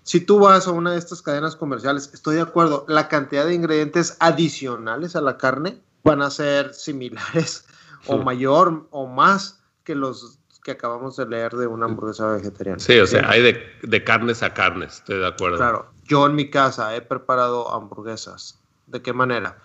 Si 0.05 0.21
tú 0.21 0.39
vas 0.39 0.67
a 0.67 0.71
una 0.71 0.93
de 0.93 0.99
estas 0.99 1.21
cadenas 1.21 1.55
comerciales, 1.55 2.11
estoy 2.15 2.37
de 2.37 2.43
acuerdo, 2.43 2.87
la 2.89 3.09
cantidad 3.09 3.45
de 3.45 3.53
ingredientes 3.53 4.17
adicionales 4.21 5.17
a 5.17 5.21
la 5.21 5.37
carne 5.37 5.83
van 6.03 6.23
a 6.23 6.31
ser 6.31 6.73
similares 6.73 7.67
o 8.07 8.17
mayor 8.17 8.87
o 8.91 9.07
más 9.07 9.58
que 9.89 9.95
los 9.95 10.39
que 10.63 10.73
acabamos 10.73 11.17
de 11.17 11.25
leer 11.25 11.53
de 11.53 11.67
una 11.67 11.87
hamburguesa 11.87 12.27
vegetariana. 12.27 12.79
Sí, 12.79 12.99
o 12.99 13.07
sea, 13.07 13.27
hay 13.27 13.41
de, 13.41 13.67
de 13.83 14.05
carnes 14.05 14.43
a 14.43 14.53
carnes, 14.53 14.97
estoy 14.97 15.19
de 15.19 15.27
acuerdo. 15.27 15.57
Claro, 15.57 15.87
yo 16.05 16.27
en 16.27 16.35
mi 16.35 16.51
casa 16.51 16.95
he 16.95 17.01
preparado 17.01 17.73
hamburguesas. 17.73 18.59
¿De 18.87 19.01
qué 19.01 19.15
manera? 19.15 19.57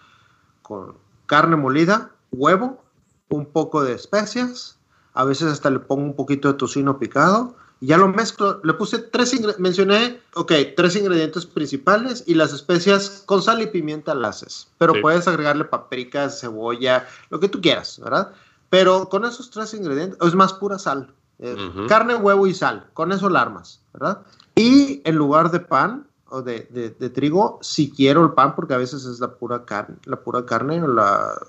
Con 0.61 0.95
carne 1.25 1.57
molida, 1.57 2.11
huevo, 2.31 2.81
un 3.27 3.47
poco 3.47 3.83
de 3.83 3.91
especias, 3.91 4.79
a 5.13 5.25
veces 5.25 5.51
hasta 5.51 5.69
le 5.69 5.79
pongo 5.79 6.03
un 6.03 6.15
poquito 6.15 6.47
de 6.47 6.53
tocino 6.53 6.97
picado, 6.99 7.57
y 7.81 7.87
ya 7.87 7.97
lo 7.97 8.07
mezclo, 8.07 8.61
le 8.63 8.71
puse 8.71 8.99
tres, 8.99 9.33
mencioné, 9.59 10.21
ok, 10.35 10.53
tres 10.77 10.95
ingredientes 10.95 11.45
principales 11.45 12.23
y 12.27 12.35
las 12.35 12.53
especias 12.53 13.23
con 13.25 13.41
sal 13.41 13.61
y 13.61 13.67
pimienta 13.67 14.15
las 14.15 14.37
haces, 14.37 14.69
pero 14.77 14.93
puedes 15.01 15.27
agregarle 15.27 15.65
paprika, 15.65 16.29
cebolla, 16.29 17.09
lo 17.29 17.41
que 17.41 17.49
tú 17.49 17.59
quieras, 17.59 17.99
¿verdad? 18.01 18.31
Pero 18.73 19.07
con 19.07 19.23
esos 19.23 19.51
tres 19.51 19.71
ingredientes, 19.75 20.17
es 20.19 20.33
más 20.33 20.51
pura 20.51 20.79
sal, 20.79 21.13
eh, 21.37 21.55
carne, 21.87 22.15
huevo 22.15 22.47
y 22.47 22.55
sal, 22.55 22.87
con 22.95 23.11
eso 23.11 23.29
la 23.29 23.43
armas, 23.43 23.83
¿verdad? 23.93 24.23
Y 24.55 25.03
en 25.05 25.15
lugar 25.15 25.51
de 25.51 25.59
pan, 25.59 26.07
o 26.29 26.41
de, 26.41 26.61
de, 26.99 27.09
trigo, 27.11 27.59
si 27.61 27.91
quiero 27.91 28.23
el 28.23 28.31
pan, 28.31 28.55
porque 28.55 28.73
a 28.73 28.77
veces 28.77 29.05
es 29.05 29.19
la 29.19 29.35
pura 29.35 29.63
carne, 29.65 29.97
la 30.05 30.19
pura 30.21 30.47
carne, 30.47 30.81
la, 30.87 31.39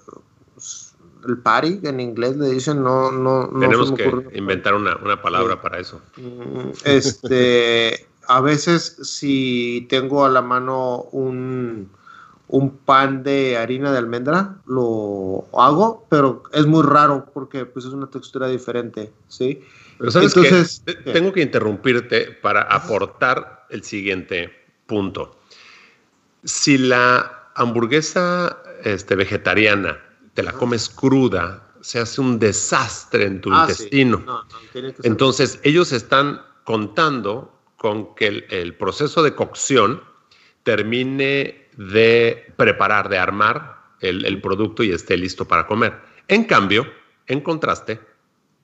el 1.26 1.38
party, 1.38 1.80
en 1.84 2.00
inglés 2.00 2.36
le 2.36 2.50
dicen, 2.50 2.82
no, 2.82 3.10
no, 3.10 3.46
no 3.46 3.58
Tenemos 3.58 3.92
que 3.92 4.28
inventar 4.34 4.74
una, 4.74 4.94
una 4.96 5.22
palabra 5.22 5.62
para 5.62 5.78
eso. 5.78 6.02
Mm, 6.18 6.72
este, 6.84 8.06
a 8.28 8.42
veces 8.42 8.98
si 9.02 9.86
tengo 9.88 10.26
a 10.26 10.28
la 10.28 10.42
mano 10.42 11.04
un, 11.12 11.88
un 12.54 12.76
pan 12.78 13.24
de 13.24 13.56
harina 13.56 13.90
de 13.90 13.98
almendra, 13.98 14.58
lo 14.66 15.44
hago, 15.58 16.06
pero 16.08 16.44
es 16.52 16.66
muy 16.66 16.84
raro 16.84 17.26
porque 17.34 17.66
pues 17.66 17.84
es 17.84 17.92
una 17.92 18.08
textura 18.08 18.46
diferente, 18.46 19.12
¿sí? 19.26 19.60
Pero 19.98 20.12
sabes 20.12 20.36
Entonces, 20.36 20.84
tengo 21.12 21.32
que 21.32 21.42
interrumpirte 21.42 22.30
para 22.30 22.62
aportar 22.62 23.66
el 23.70 23.82
siguiente 23.82 24.52
punto. 24.86 25.36
Si 26.44 26.78
la 26.78 27.50
hamburguesa 27.56 28.56
este, 28.84 29.16
vegetariana 29.16 29.98
te 30.34 30.44
la 30.44 30.52
comes 30.52 30.88
cruda, 30.88 31.72
se 31.80 31.98
hace 31.98 32.20
un 32.20 32.38
desastre 32.38 33.24
en 33.24 33.40
tu 33.40 33.52
ah, 33.52 33.62
intestino. 33.62 34.44
Entonces, 35.02 35.58
ellos 35.64 35.90
están 35.90 36.40
contando 36.62 37.52
con 37.78 38.14
que 38.14 38.46
el, 38.48 38.76
proceso 38.76 39.24
de 39.24 39.34
cocción 39.34 40.02
termine 40.62 41.63
de 41.76 42.52
preparar, 42.56 43.08
de 43.08 43.18
armar 43.18 43.78
el, 44.00 44.40
producto 44.40 44.82
y 44.82 44.90
esté 44.90 45.16
listo 45.16 45.46
para 45.46 45.66
comer. 45.66 45.98
En 46.28 46.44
cambio, 46.44 46.86
en 47.26 47.40
contraste, 47.40 48.00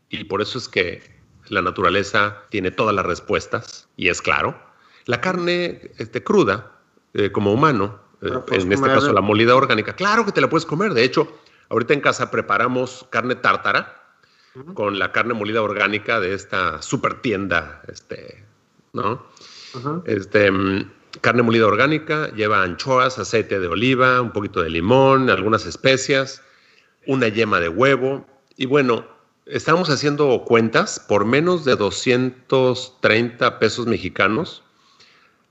y 0.09 0.25
por 0.25 0.43
eso 0.43 0.59
es 0.59 0.69
que 0.69 1.03
la 1.49 1.63
naturaleza 1.63 2.43
tiene 2.51 2.71
todas 2.71 2.95
las 2.95 3.07
respuestas, 3.07 3.89
y 3.97 4.09
es 4.09 4.21
claro, 4.21 4.61
la 5.07 5.21
carne 5.21 5.91
este, 5.99 6.23
cruda, 6.23 6.73
eh, 7.15 7.33
como 7.33 7.53
humano, 7.53 8.01
eh, 8.23 8.31
en 8.53 8.73
este 8.73 8.87
caso 8.87 9.13
la 9.13 9.23
molida 9.23 9.57
orgánica, 9.57 9.95
claro 9.95 10.25
que 10.25 10.33
te 10.33 10.41
la 10.41 10.51
puedes 10.51 10.67
comer. 10.67 10.93
De 10.93 11.03
hecho, 11.03 11.33
Ahorita 11.71 11.95
en 11.95 12.01
casa 12.01 12.31
preparamos 12.33 13.07
carne 13.11 13.37
tártara 13.37 13.97
con 14.75 14.99
la 14.99 15.13
carne 15.13 15.35
molida 15.35 15.63
orgánica 15.63 16.19
de 16.19 16.35
esta 16.35 16.83
super 16.83 17.23
tienda, 17.23 17.81
este, 17.87 18.45
¿no? 18.93 19.25
Este, 20.05 20.51
mm, 20.51 20.91
carne 21.21 21.43
molida 21.43 21.67
orgánica, 21.67 22.31
lleva 22.35 22.63
anchoas, 22.63 23.19
aceite 23.19 23.61
de 23.61 23.67
oliva, 23.67 24.21
un 24.21 24.33
poquito 24.33 24.63
de 24.63 24.71
limón, 24.71 25.31
algunas 25.31 25.67
especias, 25.67 26.43
una 27.07 27.29
yema 27.29 27.61
de 27.61 27.69
huevo. 27.69 28.27
Y 28.57 28.67
bueno, 28.67 29.07
estamos 29.47 29.91
haciendo 29.91 30.45
cuentas 30.45 31.01
por 31.01 31.25
menos 31.25 31.65
de 31.65 31.77
230 31.77 33.59
pesos 33.59 33.87
mexicanos. 33.87 34.63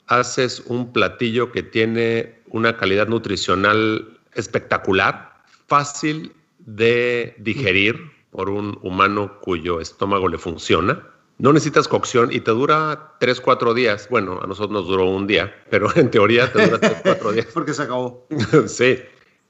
Haces 0.07 0.63
un 0.65 0.91
platillo 0.91 1.51
que 1.51 1.63
tiene 1.63 2.41
una 2.47 2.77
calidad 2.77 3.07
nutricional 3.07 4.19
espectacular 4.33 5.43
fácil 5.67 6.33
de 6.59 7.35
digerir 7.39 8.11
por 8.31 8.49
un 8.49 8.79
humano 8.81 9.39
cuyo 9.41 9.79
estómago 9.79 10.27
le 10.27 10.37
funciona. 10.37 11.03
No 11.39 11.53
necesitas 11.53 11.87
cocción 11.87 12.31
y 12.31 12.41
te 12.41 12.51
dura 12.51 13.15
3, 13.19 13.39
4 13.41 13.73
días. 13.73 14.07
Bueno, 14.09 14.39
a 14.43 14.45
nosotros 14.45 14.71
nos 14.71 14.87
duró 14.87 15.05
un 15.05 15.25
día, 15.25 15.55
pero 15.69 15.89
en 15.95 16.11
teoría 16.11 16.51
te 16.51 16.65
dura 16.65 16.79
3, 16.79 16.97
4 17.01 17.31
días. 17.31 17.47
Porque 17.53 17.73
se 17.73 17.83
acabó. 17.83 18.27
sí, 18.67 18.99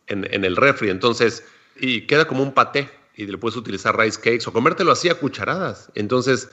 en, 0.07 0.45
el 0.45 0.55
refri. 0.55 0.89
Entonces, 0.89 1.43
y 1.77 2.07
queda 2.07 2.25
como 2.25 2.43
un 2.43 2.53
paté 2.53 2.89
y 3.15 3.25
le 3.25 3.37
puedes 3.37 3.57
utilizar 3.57 3.97
rice 3.97 4.19
cakes 4.19 4.47
o 4.47 4.53
comértelo 4.53 4.91
así 4.91 5.09
a 5.09 5.15
cucharadas. 5.15 5.91
Entonces, 5.95 6.49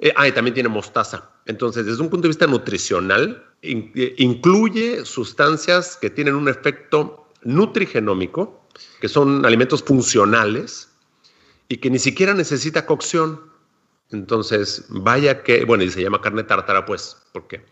eh, 0.00 0.12
ah, 0.16 0.26
y 0.26 0.32
también 0.32 0.54
tiene 0.54 0.68
mostaza. 0.68 1.30
Entonces, 1.46 1.86
desde 1.86 2.02
un 2.02 2.10
punto 2.10 2.24
de 2.24 2.30
vista 2.30 2.46
nutricional, 2.46 3.46
eh, 3.62 4.14
incluye 4.18 5.04
sustancias 5.04 5.96
que 5.96 6.10
tienen 6.10 6.34
un 6.34 6.48
efecto 6.48 7.28
nutrigenómico 7.42 8.60
que 9.00 9.08
son 9.08 9.44
alimentos 9.46 9.82
funcionales 9.82 10.88
y 11.68 11.76
que 11.76 11.90
ni 11.90 11.98
siquiera 11.98 12.34
necesita 12.34 12.86
cocción. 12.86 13.49
Entonces, 14.12 14.86
vaya 14.88 15.42
que, 15.42 15.64
bueno, 15.64 15.84
y 15.84 15.90
se 15.90 16.02
llama 16.02 16.20
carne 16.20 16.42
tártara, 16.42 16.84
pues, 16.84 17.16
porque 17.32 17.64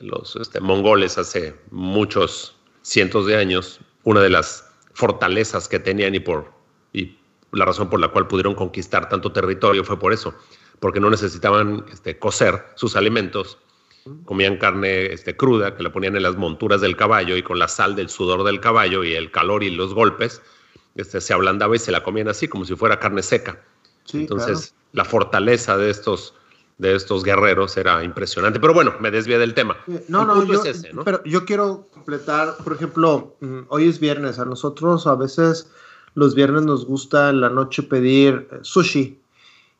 los 0.00 0.36
este, 0.36 0.60
mongoles 0.60 1.18
hace 1.18 1.54
muchos 1.70 2.56
cientos 2.82 3.26
de 3.26 3.36
años, 3.36 3.80
una 4.02 4.20
de 4.20 4.30
las 4.30 4.68
fortalezas 4.94 5.68
que 5.68 5.78
tenían 5.78 6.14
y 6.14 6.20
por 6.20 6.52
y 6.92 7.18
la 7.52 7.64
razón 7.64 7.90
por 7.90 8.00
la 8.00 8.08
cual 8.08 8.26
pudieron 8.26 8.54
conquistar 8.54 9.08
tanto 9.08 9.32
territorio 9.32 9.84
fue 9.84 9.98
por 9.98 10.12
eso, 10.12 10.34
porque 10.80 11.00
no 11.00 11.10
necesitaban 11.10 11.84
este, 11.92 12.18
cocer 12.18 12.64
sus 12.76 12.96
alimentos 12.96 13.58
comían 14.24 14.58
carne 14.58 15.06
este, 15.06 15.36
cruda 15.36 15.76
que 15.76 15.82
la 15.82 15.92
ponían 15.92 16.16
en 16.16 16.22
las 16.22 16.36
monturas 16.36 16.80
del 16.80 16.96
caballo 16.96 17.36
y 17.36 17.42
con 17.42 17.58
la 17.58 17.68
sal 17.68 17.96
del 17.96 18.10
sudor 18.10 18.44
del 18.44 18.60
caballo 18.60 19.04
y 19.04 19.14
el 19.14 19.30
calor 19.30 19.62
y 19.62 19.70
los 19.70 19.94
golpes 19.94 20.42
este, 20.94 21.20
se 21.20 21.32
ablandaba 21.32 21.74
y 21.76 21.78
se 21.78 21.92
la 21.92 22.02
comían 22.02 22.28
así 22.28 22.48
como 22.48 22.64
si 22.64 22.74
fuera 22.76 22.98
carne 22.98 23.22
seca. 23.22 23.62
Entonces 24.12 24.74
la 24.94 25.04
fortaleza 25.04 25.76
de 25.76 25.90
estos 25.90 26.34
de 26.78 26.94
estos 26.94 27.22
guerreros 27.22 27.76
era 27.76 28.02
impresionante. 28.02 28.58
Pero 28.58 28.74
bueno, 28.74 28.94
me 29.00 29.10
desvié 29.10 29.38
del 29.38 29.54
tema. 29.54 29.76
Eh, 29.86 30.04
no, 30.08 30.24
no, 30.24 30.44
yo, 30.44 30.62
pero 31.04 31.22
yo 31.24 31.44
quiero 31.44 31.88
completar, 31.92 32.56
por 32.64 32.72
ejemplo, 32.72 33.36
mm, 33.40 33.60
hoy 33.68 33.88
es 33.88 34.00
viernes, 34.00 34.38
a 34.38 34.44
nosotros 34.44 35.06
a 35.06 35.14
veces 35.14 35.70
los 36.14 36.34
viernes 36.34 36.62
nos 36.62 36.84
gusta 36.84 37.30
en 37.30 37.40
la 37.40 37.50
noche 37.50 37.82
pedir 37.82 38.48
eh, 38.50 38.58
sushi. 38.62 39.20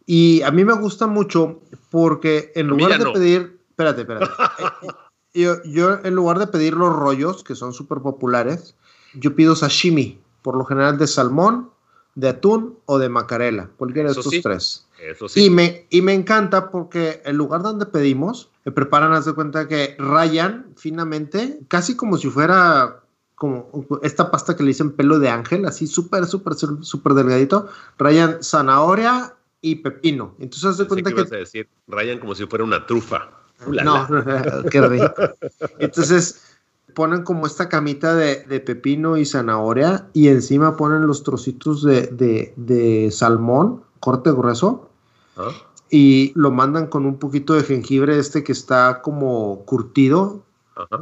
Y 0.06 0.42
a 0.42 0.50
mí 0.50 0.64
me 0.64 0.74
gusta 0.74 1.06
mucho 1.06 1.60
porque 1.90 2.52
en 2.54 2.68
lugar 2.68 2.98
de 2.98 3.10
pedir, 3.10 3.58
espérate, 3.70 4.02
espérate. 4.02 4.30
yo, 5.34 5.62
yo 5.64 5.98
en 6.04 6.14
lugar 6.14 6.38
de 6.38 6.46
pedir 6.46 6.74
los 6.74 6.94
rollos, 6.94 7.42
que 7.42 7.54
son 7.54 7.72
súper 7.72 7.98
populares, 7.98 8.76
yo 9.14 9.34
pido 9.34 9.56
sashimi, 9.56 10.20
por 10.42 10.56
lo 10.56 10.64
general 10.64 10.98
de 10.98 11.06
salmón, 11.06 11.70
de 12.14 12.28
atún 12.28 12.78
o 12.86 12.98
de 12.98 13.08
macarela, 13.08 13.70
cualquiera 13.76 14.12
de 14.12 14.18
estos 14.18 14.34
tres. 14.42 14.86
Eso 15.00 15.28
sí. 15.28 15.46
Y 15.46 15.50
me, 15.50 15.86
y 15.90 16.02
me 16.02 16.14
encanta 16.14 16.70
porque 16.70 17.20
el 17.24 17.36
lugar 17.36 17.62
donde 17.62 17.86
pedimos, 17.86 18.50
me 18.64 18.72
preparan, 18.72 19.12
haz 19.12 19.24
de 19.26 19.34
cuenta 19.34 19.68
que 19.68 19.96
rayan 19.98 20.66
finamente, 20.76 21.60
casi 21.68 21.96
como 21.96 22.16
si 22.16 22.30
fuera 22.30 23.00
como 23.34 23.68
esta 24.02 24.30
pasta 24.30 24.56
que 24.56 24.62
le 24.62 24.68
dicen 24.68 24.92
pelo 24.92 25.18
de 25.18 25.28
ángel, 25.28 25.66
así 25.66 25.86
súper, 25.86 26.26
súper, 26.26 26.54
súper 26.54 27.14
delgadito, 27.14 27.68
rayan 27.98 28.42
zanahoria 28.42 29.34
y 29.60 29.76
pepino. 29.76 30.34
Entonces 30.38 30.64
haz 30.64 30.78
de 30.78 30.86
cuenta 30.86 31.12
que... 31.12 31.24
decir, 31.24 31.68
rayan 31.88 32.20
como 32.20 32.34
si 32.34 32.46
fuera 32.46 32.64
una 32.64 32.86
trufa. 32.86 33.30
No, 33.66 34.06
qué 34.70 34.80
rico. 34.86 35.14
Entonces 35.78 36.53
ponen 36.92 37.22
como 37.22 37.46
esta 37.46 37.68
camita 37.68 38.14
de, 38.14 38.60
pepino 38.60 39.16
y 39.16 39.24
zanahoria 39.24 40.08
y 40.12 40.28
encima 40.28 40.76
ponen 40.76 41.06
los 41.06 41.22
trocitos 41.22 41.82
de, 41.82 43.08
salmón, 43.12 43.82
corte 44.00 44.30
grueso, 44.30 44.90
ah. 45.36 45.50
y 45.90 46.32
lo 46.34 46.50
mandan 46.50 46.86
con 46.86 47.06
un 47.06 47.18
poquito 47.18 47.54
de 47.54 47.62
jengibre 47.62 48.18
este 48.18 48.44
que 48.44 48.52
está 48.52 49.00
como 49.02 49.64
curtido 49.64 50.42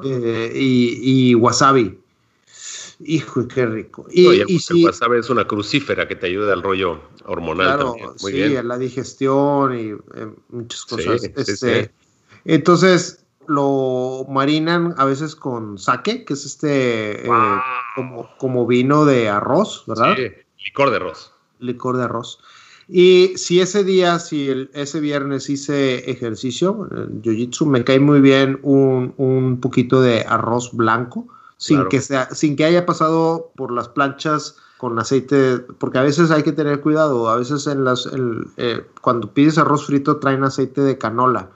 eh, 0.04 0.52
y, 0.54 1.34
wasabi. 1.34 1.98
Hijo, 3.04 3.48
qué 3.48 3.66
rico. 3.66 4.06
Y, 4.10 4.26
el, 4.26 4.46
wasabi 4.84 5.18
es 5.18 5.28
una 5.28 5.46
crucífera 5.46 6.06
que 6.06 6.14
te 6.14 6.26
ayuda 6.26 6.52
al 6.52 6.62
rollo 6.62 7.00
hormonal 7.24 7.78
también. 7.78 8.10
Muy 8.22 8.32
sí, 8.32 8.56
a 8.56 8.62
la 8.62 8.78
digestión 8.78 9.76
y 9.76 9.88
eh, 9.90 10.32
muchas 10.50 10.84
cosas. 10.84 11.24
Este, 11.24 11.90
entonces, 12.44 13.21
lo 13.46 14.26
marinan 14.28 14.94
a 14.98 15.04
veces 15.04 15.36
con 15.36 15.78
sake, 15.78 16.24
que 16.24 16.34
es 16.34 16.44
este 16.44 17.26
eh, 17.26 17.30
como, 18.38 18.66
vino 18.66 19.04
de 19.04 19.28
arroz, 19.28 19.84
¿verdad? 19.86 20.14
Sí, 20.16 20.28
licor 20.64 20.90
de 20.90 20.96
arroz. 20.96 21.32
Licor 21.58 21.96
de 21.96 22.04
arroz. 22.04 22.38
Y 22.88 23.32
si 23.36 23.60
ese 23.60 23.84
día, 23.84 24.18
si 24.18 24.48
el, 24.48 24.70
ese 24.74 25.00
viernes 25.00 25.48
hice 25.48 26.10
ejercicio, 26.10 26.88
jiu-jitsu, 27.22 27.66
me 27.66 27.84
cae 27.84 28.00
muy 28.00 28.20
bien 28.20 28.58
un, 28.62 29.14
un, 29.16 29.60
poquito 29.60 30.02
de 30.02 30.24
arroz 30.28 30.72
blanco, 30.72 31.28
sin, 31.56 31.86
que 31.88 32.00
sea, 32.00 32.28
sin 32.34 32.56
que 32.56 32.64
haya 32.64 32.84
pasado 32.84 33.52
por 33.56 33.72
las 33.72 33.88
planchas 33.88 34.56
con 34.78 34.98
aceite, 34.98 35.58
porque 35.78 35.98
a 35.98 36.02
veces 36.02 36.32
hay 36.32 36.42
que 36.42 36.50
tener 36.50 36.80
cuidado, 36.80 37.30
a 37.30 37.36
veces 37.36 37.68
en 37.68 37.84
las, 37.84 38.08
eh, 38.56 38.84
cuando 39.00 39.32
pides 39.32 39.58
arroz 39.58 39.86
frito 39.86 40.16
traen 40.16 40.42
aceite 40.42 40.80
de 40.80 40.98
canola 40.98 41.50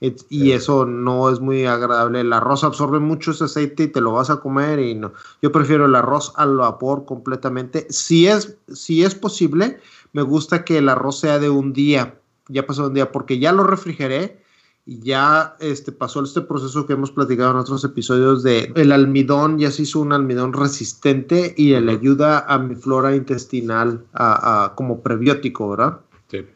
y 0.00 0.52
eso 0.52 0.84
no 0.84 1.28
es 1.30 1.40
muy 1.40 1.66
agradable. 1.66 2.20
El 2.20 2.32
arroz 2.32 2.62
absorbe 2.62 3.00
mucho 3.00 3.32
ese 3.32 3.44
aceite 3.44 3.84
y 3.84 3.88
te 3.88 4.00
lo 4.00 4.12
vas 4.12 4.30
a 4.30 4.40
comer 4.40 4.78
y 4.78 4.94
no. 4.94 5.12
Yo 5.42 5.50
prefiero 5.50 5.86
el 5.86 5.94
arroz 5.94 6.32
al 6.36 6.56
vapor 6.56 7.04
completamente. 7.04 7.86
Si 7.90 8.28
es, 8.28 8.56
si 8.72 9.02
es 9.02 9.14
posible, 9.14 9.80
me 10.12 10.22
gusta 10.22 10.64
que 10.64 10.78
el 10.78 10.88
arroz 10.88 11.20
sea 11.20 11.38
de 11.38 11.50
un 11.50 11.72
día, 11.72 12.14
ya 12.48 12.66
pasó 12.66 12.86
un 12.86 12.94
día, 12.94 13.10
porque 13.10 13.38
ya 13.38 13.52
lo 13.52 13.64
refrigeré 13.64 14.40
y 14.86 15.00
ya 15.00 15.56
este, 15.60 15.92
pasó 15.92 16.22
este 16.22 16.40
proceso 16.40 16.86
que 16.86 16.94
hemos 16.94 17.10
platicado 17.10 17.50
en 17.50 17.56
otros 17.58 17.84
episodios 17.84 18.42
de 18.42 18.72
el 18.74 18.90
almidón, 18.90 19.58
ya 19.58 19.70
se 19.70 19.82
hizo 19.82 20.00
un 20.00 20.14
almidón 20.14 20.54
resistente 20.54 21.54
y 21.58 21.78
le 21.78 21.92
ayuda 21.92 22.46
a 22.48 22.58
mi 22.58 22.74
flora 22.74 23.14
intestinal 23.14 24.06
a, 24.14 24.72
como 24.76 25.02
prebiótico, 25.02 25.70
¿verdad? 25.70 26.00
Sí. 26.28 26.46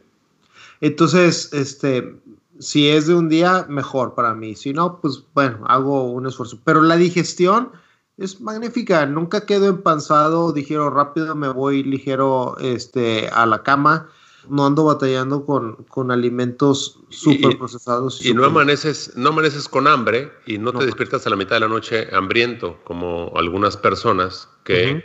Entonces, 0.81 1.53
este, 1.53 2.17
si 2.63 2.89
es 2.89 3.09
de 3.09 3.15
un 3.15 3.29
día, 3.29 3.67
mejor 3.69 4.15
para 4.15 4.35
mí. 4.35 4.55
Si 4.55 4.73
no, 4.73 5.01
pues 5.01 5.25
bueno, 5.35 5.65
hago 5.67 6.05
un 6.05 6.27
esfuerzo. 6.27 6.59
Pero 6.65 6.81
la 6.81 6.97
digestión 6.97 7.73
es 8.17 8.41
magnífica. 8.41 9.05
Nunca 9.05 9.47
quedo 9.47 9.69
empanzado, 9.69 10.53
dijeron 10.53 10.95
rápido, 10.95 11.35
me 11.35 11.49
voy 11.49 11.83
ligero 11.83 12.57
este, 12.61 13.29
a 13.29 13.47
la 13.47 13.63
cama. 13.63 14.09
No 14.49 14.67
ando 14.67 14.85
batallando 14.85 15.45
con, 15.45 15.85
con 15.85 16.11
alimentos 16.11 17.01
súper 17.11 17.59
procesados. 17.59 18.25
Y, 18.25 18.33
no, 18.33 18.45
amaneces, 18.45 19.13
no 19.17 19.31
amaneces 19.31 19.69
con 19.69 19.87
hambre 19.87 20.33
y 20.47 20.59
no, 20.59 20.73
te 20.73 20.85
despiertas 20.85 21.27
a 21.27 21.31
la 21.31 21.37
mitad 21.37 21.57
de 21.57 21.61
la 21.61 21.69
noche 21.69 22.09
hambriento, 22.13 22.79
como 22.85 23.33
algunas 23.37 23.77
personas 23.77 24.49
que 24.65 25.05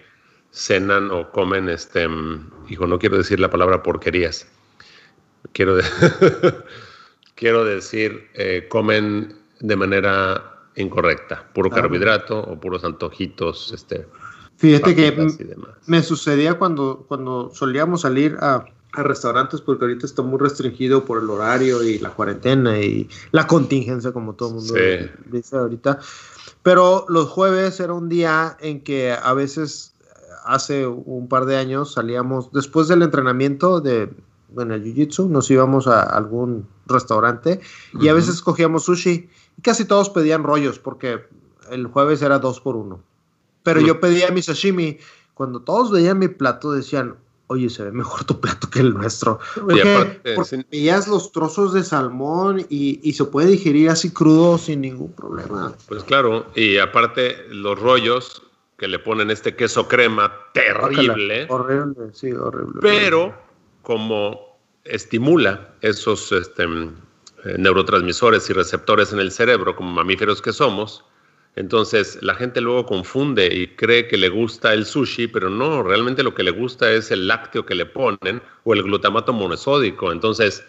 cenan 0.52 1.12
o 1.12 1.32
comen, 1.32 1.70
este, 1.70 2.08
hijo, 2.67 2.88
no 2.88 2.98
quiero 2.98 3.17
decir 3.17 3.39
la 3.39 3.52
palabra 3.52 3.84
porquerías. 3.84 4.48
Quiero 5.54 5.76
decir... 5.76 5.93
quiero 7.38 7.63
decir, 7.63 8.28
eh, 8.34 8.67
comen 8.67 9.38
de 9.62 9.76
manera 9.78 10.58
incorrecta, 10.76 11.47
puro 11.54 11.69
carbohidrato 11.69 12.39
o 12.39 12.60
puros 12.60 12.84
antojitos. 12.84 13.71
Este, 13.73 14.06
Fíjate 14.58 14.95
que 14.95 15.28
me 15.86 16.04
sucedía 16.04 16.56
cuando, 16.56 17.06
cuando 17.08 17.52
solíamos 17.54 18.02
salir 18.02 18.36
a, 18.41 18.65
restaurantes 18.93 19.62
porque 19.62 19.86
ahorita 19.86 20.08
está 20.08 20.23
muy 20.23 20.39
restringido 20.39 21.06
por 21.06 21.21
el 21.21 21.30
horario 21.30 21.84
y 21.84 22.00
la 22.00 22.10
cuarentena 22.10 22.80
y 22.80 23.08
la 23.32 23.45
contingencia, 23.45 24.12
como 24.12 24.34
todo 24.34 24.50
el 24.50 24.56
mundo 24.56 24.73
dice 25.28 25.56
ahorita. 25.56 26.00
Pero 26.63 27.06
los 27.08 27.30
jueves 27.30 27.80
era 27.80 27.93
un 27.93 28.10
día 28.10 28.58
en 28.60 28.82
que 28.82 29.12
a 29.12 29.34
veces, 29.34 29.93
hace 30.45 30.88
un 30.88 31.28
par 31.28 31.45
de 31.45 31.58
años, 31.58 31.93
salíamos, 31.93 32.52
después 32.52 32.88
del 32.88 33.04
entrenamiento 33.04 33.82
de, 33.82 34.10
en 34.58 34.71
el 34.71 34.84
jiu-jitsu, 34.84 35.30
nos 35.30 35.52
íbamos 35.52 35.86
a 35.86 36.02
algún 36.02 36.65
restaurante 36.88 37.60
y 38.00 38.08
a 38.08 38.13
veces 38.13 38.41
cogíamos 38.41 38.86
sushi 38.86 39.30
y 39.58 39.62
casi 39.62 39.86
todos 39.86 40.10
pedían 40.10 40.43
rollos 40.43 40.80
porque 40.80 41.26
el 41.71 41.88
jueves 41.88 42.21
era 42.21 42.39
dos 42.39 42.60
por 42.60 42.76
uno. 42.76 43.02
Pero 43.63 43.82
yo 43.82 44.00
pedía 44.00 44.30
mi 44.32 44.41
sashimi. 44.41 44.97
Cuando 45.34 45.62
todos 45.62 45.91
veían 45.91 46.19
mi 46.19 46.30
plato 46.30 46.71
decían, 46.71 47.15
oye, 47.47 47.69
se 47.69 47.84
ve 47.84 47.91
mejor 47.91 48.23
tu 48.23 48.39
plato 48.39 48.69
que 48.69 48.80
el 48.80 48.93
nuestro. 48.93 49.39
Porque, 49.56 50.21
veías 50.71 51.08
los 51.08 51.32
trozos 51.32 51.73
de 51.73 51.84
salmón 51.84 52.65
y, 52.69 53.00
y, 53.04 53.13
se 53.13 53.26
puede 53.26 53.50
digerir 53.50 53.89
así 53.89 54.12
crudo 54.12 54.58
sin 54.58 54.82
ningún 54.82 55.12
problema. 55.12 55.73
Pues 55.88 56.04
claro, 56.04 56.45
y 56.56 56.78
aparte 56.78 57.36
los 57.50 57.80
rollos 57.80 58.41
que 58.78 58.88
le 58.88 59.00
ponen 59.00 59.32
este 59.32 59.56
queso 59.56 59.88
crema 59.88 60.32
terrible. 60.54 61.47
Horrible, 61.50 62.13
sí, 62.13 62.32
horrible. 62.32 62.80
Pero 62.82 63.34
como 63.82 64.47
estimula 64.89 65.69
esos 65.82 66.32
este, 66.32 66.63
eh, 66.63 67.56
neurotransmisores 67.58 68.50
y 68.50 68.54
receptores 68.54 69.13
en 69.13 69.19
el 69.19 69.32
cerebro, 69.32 69.76
como 69.76 69.91
mamíferos 69.91 70.41
que 70.41 70.54
somos, 70.54 71.04
entonces 71.58 72.19
la 72.21 72.36
gente 72.36 72.62
luego 72.62 72.86
confunde 72.86 73.47
y 73.52 73.65
cree 73.76 74.08
que 74.08 74.15
le 74.15 74.30
gusta 74.30 74.76
el 74.76 74.86
sushi, 74.86 75.28
pero 75.28 75.50
no, 75.50 75.82
realmente 75.82 76.21
lo 76.21 76.36
que 76.36 76.43
le 76.43 76.52
gusta 76.52 76.91
es 76.91 77.10
el 77.10 77.28
lácteo 77.28 77.65
que 77.65 77.73
le 77.73 77.88
ponen 77.88 78.43
o 78.63 78.76
el 78.76 78.84
glutamato 78.84 79.34
monosódico. 79.34 80.12
Entonces, 80.12 80.63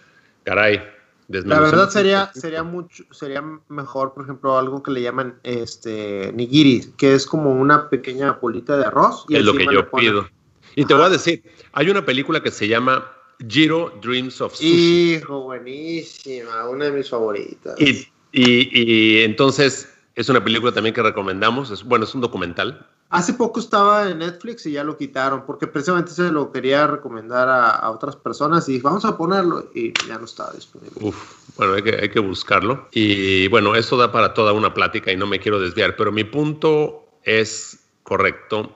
caray. 0.44 0.82
La 1.28 1.60
verdad 1.60 1.90
sería, 1.90 2.32
sería, 2.32 2.62
mucho, 2.62 3.04
sería 3.10 3.44
mejor, 3.68 4.14
por 4.14 4.24
ejemplo, 4.24 4.56
algo 4.56 4.82
que 4.82 4.90
le 4.90 5.02
llaman 5.02 5.38
este 5.42 6.32
nigiri, 6.32 6.94
que 6.96 7.12
es 7.12 7.26
como 7.26 7.52
una 7.52 7.90
pequeña 7.90 8.32
bolita 8.40 8.78
de 8.78 8.86
arroz. 8.86 9.26
Y 9.28 9.36
es 9.36 9.44
lo 9.44 9.52
que 9.52 9.66
yo 9.70 9.90
pido. 9.90 10.26
Y 10.74 10.86
te 10.86 10.94
voy 10.94 11.02
a 11.02 11.10
decir, 11.10 11.42
hay 11.72 11.90
una 11.90 12.06
película 12.06 12.42
que 12.42 12.50
se 12.50 12.66
llama 12.66 13.06
Giro 13.46 13.92
Dreams 14.02 14.40
of 14.40 14.54
Sushi. 14.54 15.14
Hijo, 15.14 15.42
buenísima, 15.42 16.68
una 16.68 16.86
de 16.86 16.92
mis 16.92 17.08
favoritas. 17.08 17.74
Y, 17.78 18.08
y, 18.32 19.22
entonces 19.22 19.88
es 20.14 20.28
una 20.28 20.42
película 20.42 20.72
también 20.72 20.94
que 20.94 21.02
recomendamos. 21.02 21.70
Es, 21.70 21.84
bueno, 21.84 22.04
es 22.04 22.14
un 22.14 22.20
documental. 22.20 22.86
Hace 23.10 23.32
poco 23.34 23.60
estaba 23.60 24.10
en 24.10 24.18
Netflix 24.18 24.66
y 24.66 24.72
ya 24.72 24.84
lo 24.84 24.98
quitaron, 24.98 25.46
porque 25.46 25.66
precisamente 25.66 26.10
se 26.10 26.30
lo 26.30 26.52
quería 26.52 26.86
recomendar 26.86 27.48
a, 27.48 27.90
otras 27.90 28.16
personas 28.16 28.68
y 28.68 28.72
dije, 28.72 28.82
vamos 28.82 29.04
a 29.06 29.16
ponerlo 29.16 29.70
y 29.74 29.94
ya 30.06 30.18
no 30.18 30.26
estaba 30.26 30.52
disponible. 30.52 30.94
Uf, 31.00 31.16
bueno, 31.56 31.74
hay 31.74 31.82
que, 31.82 31.96
hay 31.96 32.10
que 32.10 32.20
buscarlo. 32.20 32.88
Y 32.92 33.48
bueno, 33.48 33.74
eso 33.76 33.96
da 33.96 34.12
para 34.12 34.34
toda 34.34 34.52
una 34.52 34.74
plática 34.74 35.10
y 35.10 35.16
no 35.16 35.26
me 35.26 35.38
quiero 35.38 35.58
desviar, 35.58 35.96
pero 35.96 36.12
mi 36.12 36.24
punto 36.24 37.06
es 37.22 37.78
correcto 38.02 38.74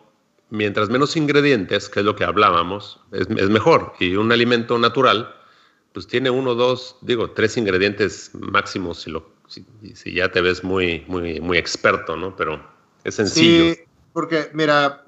mientras 0.53 0.91
menos 0.91 1.17
ingredientes, 1.17 1.89
que 1.89 2.01
es 2.01 2.07
lo 2.07 2.15
que 2.15 2.25
hablábamos, 2.25 3.01
es, 3.11 3.29
mejor. 3.29 3.95
Y 3.99 4.17
un 4.17 4.31
alimento 4.31 4.79
natural, 4.79 5.35
pues 5.95 6.07
tiene 6.07 6.29
uno, 6.29 6.55
dos, 6.55 6.97
digo, 7.01 7.31
tres 7.31 7.57
ingredientes 7.57 8.31
máximos 8.35 9.07
si, 9.49 10.15
ya 10.15 10.31
te 10.31 10.43
ves 10.43 10.63
muy, 10.63 11.05
muy, 11.09 11.41
muy 11.41 11.57
experto, 11.57 12.17
¿no? 12.17 12.37
Pero 12.37 12.63
es 13.03 13.15
sencillo. 13.15 13.75
Sí, 13.75 13.81
porque 14.13 14.51
mira, 14.53 15.07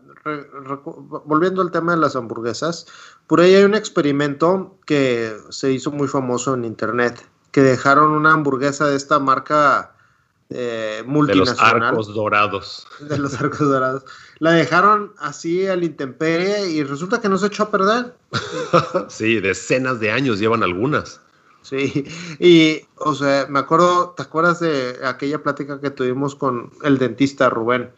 volviendo 1.26 1.60
al 1.60 1.70
tema 1.70 1.92
de 1.92 2.00
las 2.00 2.16
hamburguesas, 2.16 2.86
por 3.26 3.40
ahí 3.40 3.54
hay 3.54 3.64
un 3.64 3.74
experimento 3.74 4.78
que 4.86 5.36
se 5.50 5.72
hizo 5.72 5.90
muy 5.90 6.08
famoso 6.08 6.54
en 6.54 6.64
internet, 6.64 7.22
que 7.50 7.60
dejaron 7.60 8.12
una 8.12 8.32
hamburguesa 8.32 8.86
de 8.86 8.96
esta 8.96 9.18
marca 9.18 9.93
multinacional. 11.06 11.74
De 11.74 11.80
los 11.80 11.88
arcos 11.88 12.14
dorados. 12.14 12.86
De 13.00 13.18
los 13.18 13.40
arcos 13.40 13.60
dorados. 13.60 14.04
La 14.38 14.52
dejaron 14.52 15.12
así 15.18 15.66
al 15.66 15.84
intemperie 15.84 16.70
y 16.70 16.84
resulta 16.84 17.20
que 17.20 17.28
no 17.28 17.38
se 17.38 17.46
echó 17.46 17.64
a 17.64 17.70
perder. 17.70 18.14
sí, 19.08 19.40
decenas 19.40 20.00
de 20.00 20.10
años 20.10 20.38
llevan 20.38 20.62
algunas. 20.62 21.20
Sí, 21.62 22.04
y 22.38 22.82
o 22.96 23.14
sea, 23.14 23.46
me 23.48 23.58
acuerdo, 23.58 24.10
¿te 24.10 24.22
acuerdas 24.22 24.60
de 24.60 24.98
aquella 25.02 25.42
plática 25.42 25.80
que 25.80 25.90
tuvimos 25.90 26.34
con 26.34 26.70
el 26.82 26.98
dentista 26.98 27.48
Rubén, 27.48 27.90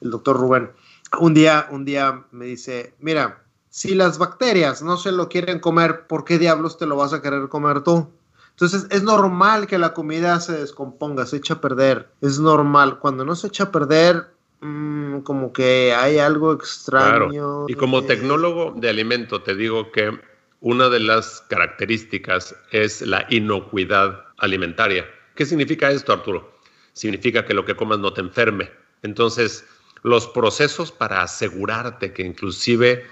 el 0.00 0.10
doctor 0.10 0.36
Rubén? 0.36 0.72
Un 1.20 1.32
día, 1.32 1.68
un 1.70 1.84
día 1.84 2.24
me 2.32 2.46
dice, 2.46 2.94
mira, 2.98 3.44
si 3.70 3.94
las 3.94 4.18
bacterias 4.18 4.82
no 4.82 4.96
se 4.96 5.12
lo 5.12 5.28
quieren 5.28 5.60
comer, 5.60 6.08
¿por 6.08 6.24
qué 6.24 6.38
diablos 6.38 6.78
te 6.78 6.86
lo 6.86 6.96
vas 6.96 7.12
a 7.12 7.22
querer 7.22 7.48
comer 7.48 7.82
tú? 7.82 8.08
Entonces 8.56 8.86
es 8.90 9.02
normal 9.02 9.66
que 9.66 9.76
la 9.76 9.92
comida 9.92 10.40
se 10.40 10.52
descomponga, 10.58 11.26
se 11.26 11.36
echa 11.36 11.54
a 11.54 11.60
perder. 11.60 12.08
Es 12.22 12.38
normal. 12.38 12.98
Cuando 13.00 13.22
no 13.22 13.36
se 13.36 13.48
echa 13.48 13.64
a 13.64 13.70
perder, 13.70 14.28
mmm, 14.60 15.18
como 15.18 15.52
que 15.52 15.94
hay 15.94 16.16
algo 16.16 16.54
extraño. 16.54 17.28
Claro. 17.28 17.66
Y 17.68 17.74
como 17.74 18.04
tecnólogo 18.04 18.72
de 18.74 18.88
alimento, 18.88 19.42
te 19.42 19.54
digo 19.54 19.92
que 19.92 20.18
una 20.60 20.88
de 20.88 21.00
las 21.00 21.42
características 21.50 22.56
es 22.70 23.02
la 23.02 23.26
inocuidad 23.28 24.24
alimentaria. 24.38 25.04
¿Qué 25.34 25.44
significa 25.44 25.90
esto, 25.90 26.14
Arturo? 26.14 26.50
Significa 26.94 27.44
que 27.44 27.52
lo 27.52 27.66
que 27.66 27.76
comas 27.76 27.98
no 27.98 28.14
te 28.14 28.22
enferme. 28.22 28.70
Entonces, 29.02 29.66
los 30.02 30.26
procesos 30.28 30.90
para 30.90 31.20
asegurarte 31.20 32.14
que 32.14 32.22
inclusive 32.22 33.04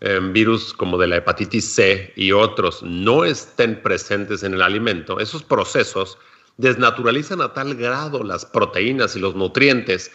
virus 0.00 0.74
como 0.74 0.98
de 0.98 1.06
la 1.06 1.16
hepatitis 1.16 1.74
C 1.74 2.12
y 2.16 2.32
otros 2.32 2.82
no 2.82 3.24
estén 3.24 3.80
presentes 3.82 4.42
en 4.42 4.54
el 4.54 4.62
alimento, 4.62 5.18
esos 5.20 5.42
procesos 5.42 6.18
desnaturalizan 6.58 7.40
a 7.40 7.52
tal 7.52 7.74
grado 7.74 8.22
las 8.22 8.44
proteínas 8.44 9.16
y 9.16 9.20
los 9.20 9.34
nutrientes 9.34 10.10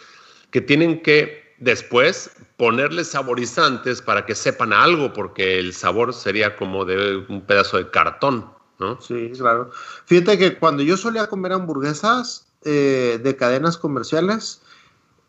que 0.50 0.60
tienen 0.60 1.02
que 1.02 1.54
después 1.58 2.30
ponerles 2.56 3.08
saborizantes 3.08 4.02
para 4.02 4.26
que 4.26 4.34
sepan 4.34 4.72
algo, 4.72 5.12
porque 5.12 5.58
el 5.58 5.72
sabor 5.72 6.12
sería 6.12 6.56
como 6.56 6.84
de 6.84 7.24
un 7.28 7.40
pedazo 7.42 7.78
de 7.78 7.90
cartón, 7.90 8.50
¿no? 8.78 9.00
Sí, 9.00 9.32
claro. 9.36 9.70
Fíjate 10.06 10.38
que 10.38 10.58
cuando 10.58 10.82
yo 10.82 10.96
solía 10.96 11.28
comer 11.28 11.52
hamburguesas 11.52 12.46
eh, 12.64 13.20
de 13.22 13.36
cadenas 13.36 13.78
comerciales, 13.78 14.60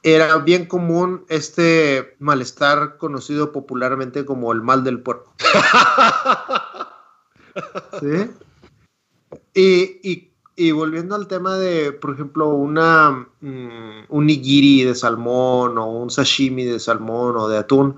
era 0.04 0.38
bien 0.38 0.66
común 0.66 1.26
este 1.30 2.16
malestar 2.20 2.98
conocido 2.98 3.54
popularmente 3.54 4.26
como 4.26 4.52
el 4.52 4.62
mal 4.62 4.84
del 4.84 5.00
puerco. 5.00 5.34
¿Sí? 8.02 8.30
Y, 10.56 10.72
volviendo 10.72 11.16
al 11.16 11.28
tema 11.28 11.58
de, 11.58 11.94
por 11.94 12.14
ejemplo, 12.14 12.50
una, 12.50 13.28
mm, 13.42 14.06
un 14.10 14.26
nigiri 14.26 14.84
de 14.84 14.94
salmón 14.94 15.78
o 15.78 15.90
un 15.90 16.12
sashimi 16.12 16.66
de 16.66 16.80
salmón 16.80 17.38
o 17.38 17.48
de 17.48 17.58
atún, 17.58 17.98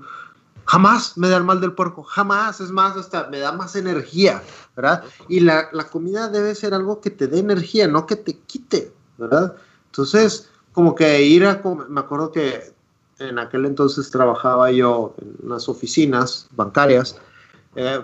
jamás 0.64 1.18
me 1.18 1.28
da 1.28 1.38
el 1.38 1.44
mal 1.44 1.60
del 1.60 1.72
puerco, 1.72 2.02
jamás, 2.02 2.60
es 2.60 2.70
más, 2.70 2.96
hasta 2.96 3.28
me 3.28 3.40
da 3.40 3.52
más 3.52 3.76
energía, 3.76 4.42
¿verdad? 4.76 5.04
Y 5.28 5.40
la, 5.40 5.68
la 5.72 5.88
comida 5.88 6.28
debe 6.28 6.54
ser 6.54 6.72
algo 6.72 7.00
que 7.00 7.10
te 7.10 7.26
dé 7.26 7.40
energía, 7.40 7.88
no 7.88 8.06
que 8.06 8.16
te 8.16 8.38
quite, 8.38 8.92
¿verdad? 9.18 9.56
Entonces, 9.86 10.50
como 10.76 10.94
que 10.94 11.22
ir 11.22 11.46
a, 11.46 11.62
me 11.88 12.00
acuerdo 12.00 12.30
que 12.30 12.70
en 13.18 13.38
aquel 13.38 13.64
entonces 13.64 14.10
trabajaba 14.10 14.70
yo 14.70 15.14
en 15.22 15.46
unas 15.46 15.70
oficinas 15.70 16.48
bancarias, 16.50 17.18
eh, 17.76 18.02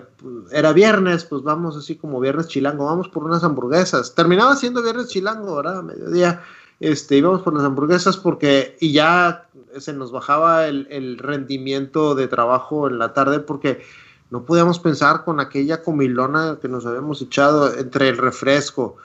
era 0.51 0.73
viernes, 0.73 1.23
pues 1.23 1.43
vamos 1.43 1.77
así 1.77 1.95
como 1.97 2.19
viernes 2.19 2.47
chilango, 2.47 2.85
vamos 2.85 3.09
por 3.09 3.25
unas 3.25 3.43
hamburguesas. 3.43 4.15
Terminaba 4.15 4.55
siendo 4.55 4.81
viernes 4.81 5.09
chilango, 5.09 5.55
¿verdad? 5.57 5.83
Mediodía, 5.83 6.41
este, 6.79 7.17
íbamos 7.17 7.43
por 7.43 7.53
las 7.53 7.63
hamburguesas 7.63 8.17
porque, 8.17 8.75
y 8.79 8.91
ya 8.91 9.45
se 9.77 9.93
nos 9.93 10.11
bajaba 10.11 10.65
el, 10.65 11.19
rendimiento 11.19 12.15
de 12.15 12.27
trabajo 12.27 12.87
en 12.87 12.97
la 12.97 13.13
tarde 13.13 13.39
porque 13.39 13.83
no 14.31 14.45
podíamos 14.45 14.79
pensar 14.79 15.23
con 15.23 15.39
aquella 15.39 15.83
comilona 15.83 16.57
que 16.59 16.69
nos 16.69 16.87
habíamos 16.87 17.21
echado 17.21 17.71
entre 17.77 18.09
el 18.09 18.17
refresco, 18.17 18.97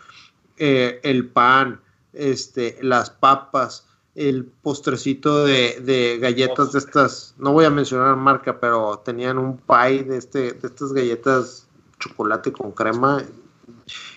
eh, 0.57 1.01
el 1.03 1.29
pan, 1.29 1.83
este, 2.13 2.79
las 2.83 3.11
papas, 3.11 3.87
el 4.15 4.45
postrecito 4.45 5.45
de, 5.45 6.19
galletas 6.21 6.73
de 6.73 6.79
estas, 6.79 7.35
no 7.39 7.53
voy 7.53 7.65
a 7.65 7.71
mencionar 7.71 8.17
marca, 8.17 8.59
pero 8.59 9.01
tenían 9.05 9.39
un 9.39 9.59
pie 9.59 10.03
de, 10.05 10.17
este, 10.17 10.53
de 10.53 10.67
estas 10.67 10.93
galletas 10.93 11.69
chocolate 12.01 12.53
con 12.53 12.73
crema. 12.73 13.23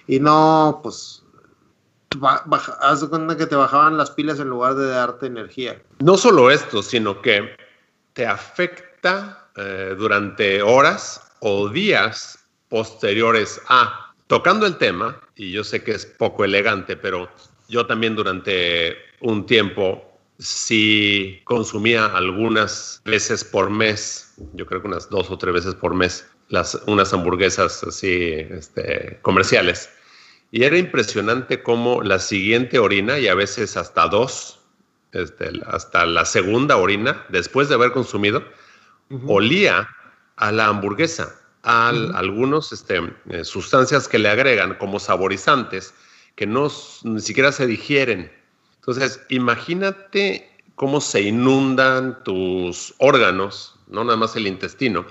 Y 0.08 0.20
no, 0.20 0.80
pues, 0.82 1.24
haz 2.82 3.02
de 3.02 3.08
cuenta 3.08 3.38
que 3.38 3.46
te 3.46 3.56
bajaban 3.56 3.98
las 3.98 4.12
pilas 4.12 4.40
en 4.40 4.50
lugar 4.50 4.76
de 4.76 4.88
darte 4.88 5.28
energía. 5.28 5.82
No 6.00 6.18
solo 6.18 6.52
esto, 6.52 6.82
sino 6.82 7.22
que 7.22 7.56
te 8.14 8.26
afecta 8.26 9.50
eh, 9.56 9.96
durante 9.98 10.62
horas 10.62 11.22
o 11.40 11.70
días 11.70 12.40
posteriores 12.70 13.62
a, 13.68 14.14
tocando 14.28 14.66
el 14.66 14.78
tema, 14.78 15.20
y 15.36 15.52
yo 15.52 15.64
sé 15.64 15.84
que 15.84 15.92
es 15.92 16.06
poco 16.06 16.46
elegante, 16.46 16.96
pero 16.96 17.30
yo 17.72 17.88
también 17.88 18.16
durante 18.16 18.98
un 19.22 19.46
tiempo 19.46 20.04
sí 20.38 21.40
consumía 21.46 22.06
algunas 22.06 23.02
veces 23.06 23.46
por 23.46 23.70
mes, 23.70 24.34
yo 24.54 24.66
creo 24.66 24.82
que 24.82 24.90
unas 24.90 25.10
dos 25.10 25.32
o 25.32 25.38
tres 25.38 25.54
veces 25.54 25.76
por 25.76 25.96
mes, 25.96 26.28
las, 26.50 26.80
unas 26.86 27.14
hamburguesas 27.14 27.82
así 27.84 28.46
este, 28.50 29.20
comerciales. 29.22 29.90
Y 30.52 30.66
era 30.66 30.78
impresionante 30.78 31.64
cómo 31.64 32.04
la 32.04 32.20
siguiente 32.20 32.78
orina, 32.78 33.18
y 33.20 33.30
a 33.30 33.36
veces 33.36 33.78
hasta 33.78 34.08
dos, 34.10 34.60
este, 35.14 35.50
hasta 35.66 36.06
la 36.06 36.26
segunda 36.26 36.76
orina, 36.76 37.26
después 37.30 37.70
de 37.70 37.76
haber 37.76 37.94
consumido, 37.94 38.44
olía 39.28 39.88
a 40.36 40.52
la 40.52 40.68
hamburguesa, 40.68 41.40
a 41.64 41.90
algunas 41.90 42.74
este, 42.74 43.00
eh, 43.30 43.46
sustancias 43.46 44.10
que 44.10 44.20
le 44.20 44.28
agregan 44.28 44.76
como 44.76 45.00
saborizantes 45.00 45.94
que 46.36 46.48
no 46.48 46.72
ni 47.04 47.22
siquiera 47.22 47.52
se 47.52 47.68
digieren. 47.68 48.32
Entonces, 48.76 49.22
imagínate 49.30 50.50
cómo 50.76 51.02
se 51.02 51.22
inundan 51.22 52.24
tus 52.24 52.96
órganos, 52.98 53.76
no 53.88 54.04
nada 54.04 54.18
más 54.18 54.36
el 54.36 54.48
intestino, 54.48 55.06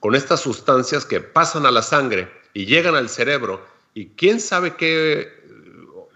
con 0.00 0.14
estas 0.14 0.40
sustancias 0.40 1.04
que 1.04 1.20
pasan 1.20 1.66
a 1.66 1.70
la 1.70 1.82
sangre 1.82 2.30
y 2.54 2.66
llegan 2.66 2.94
al 2.94 3.08
cerebro 3.08 3.64
y 3.94 4.10
quién 4.10 4.40
sabe 4.40 4.76
qué 4.76 5.28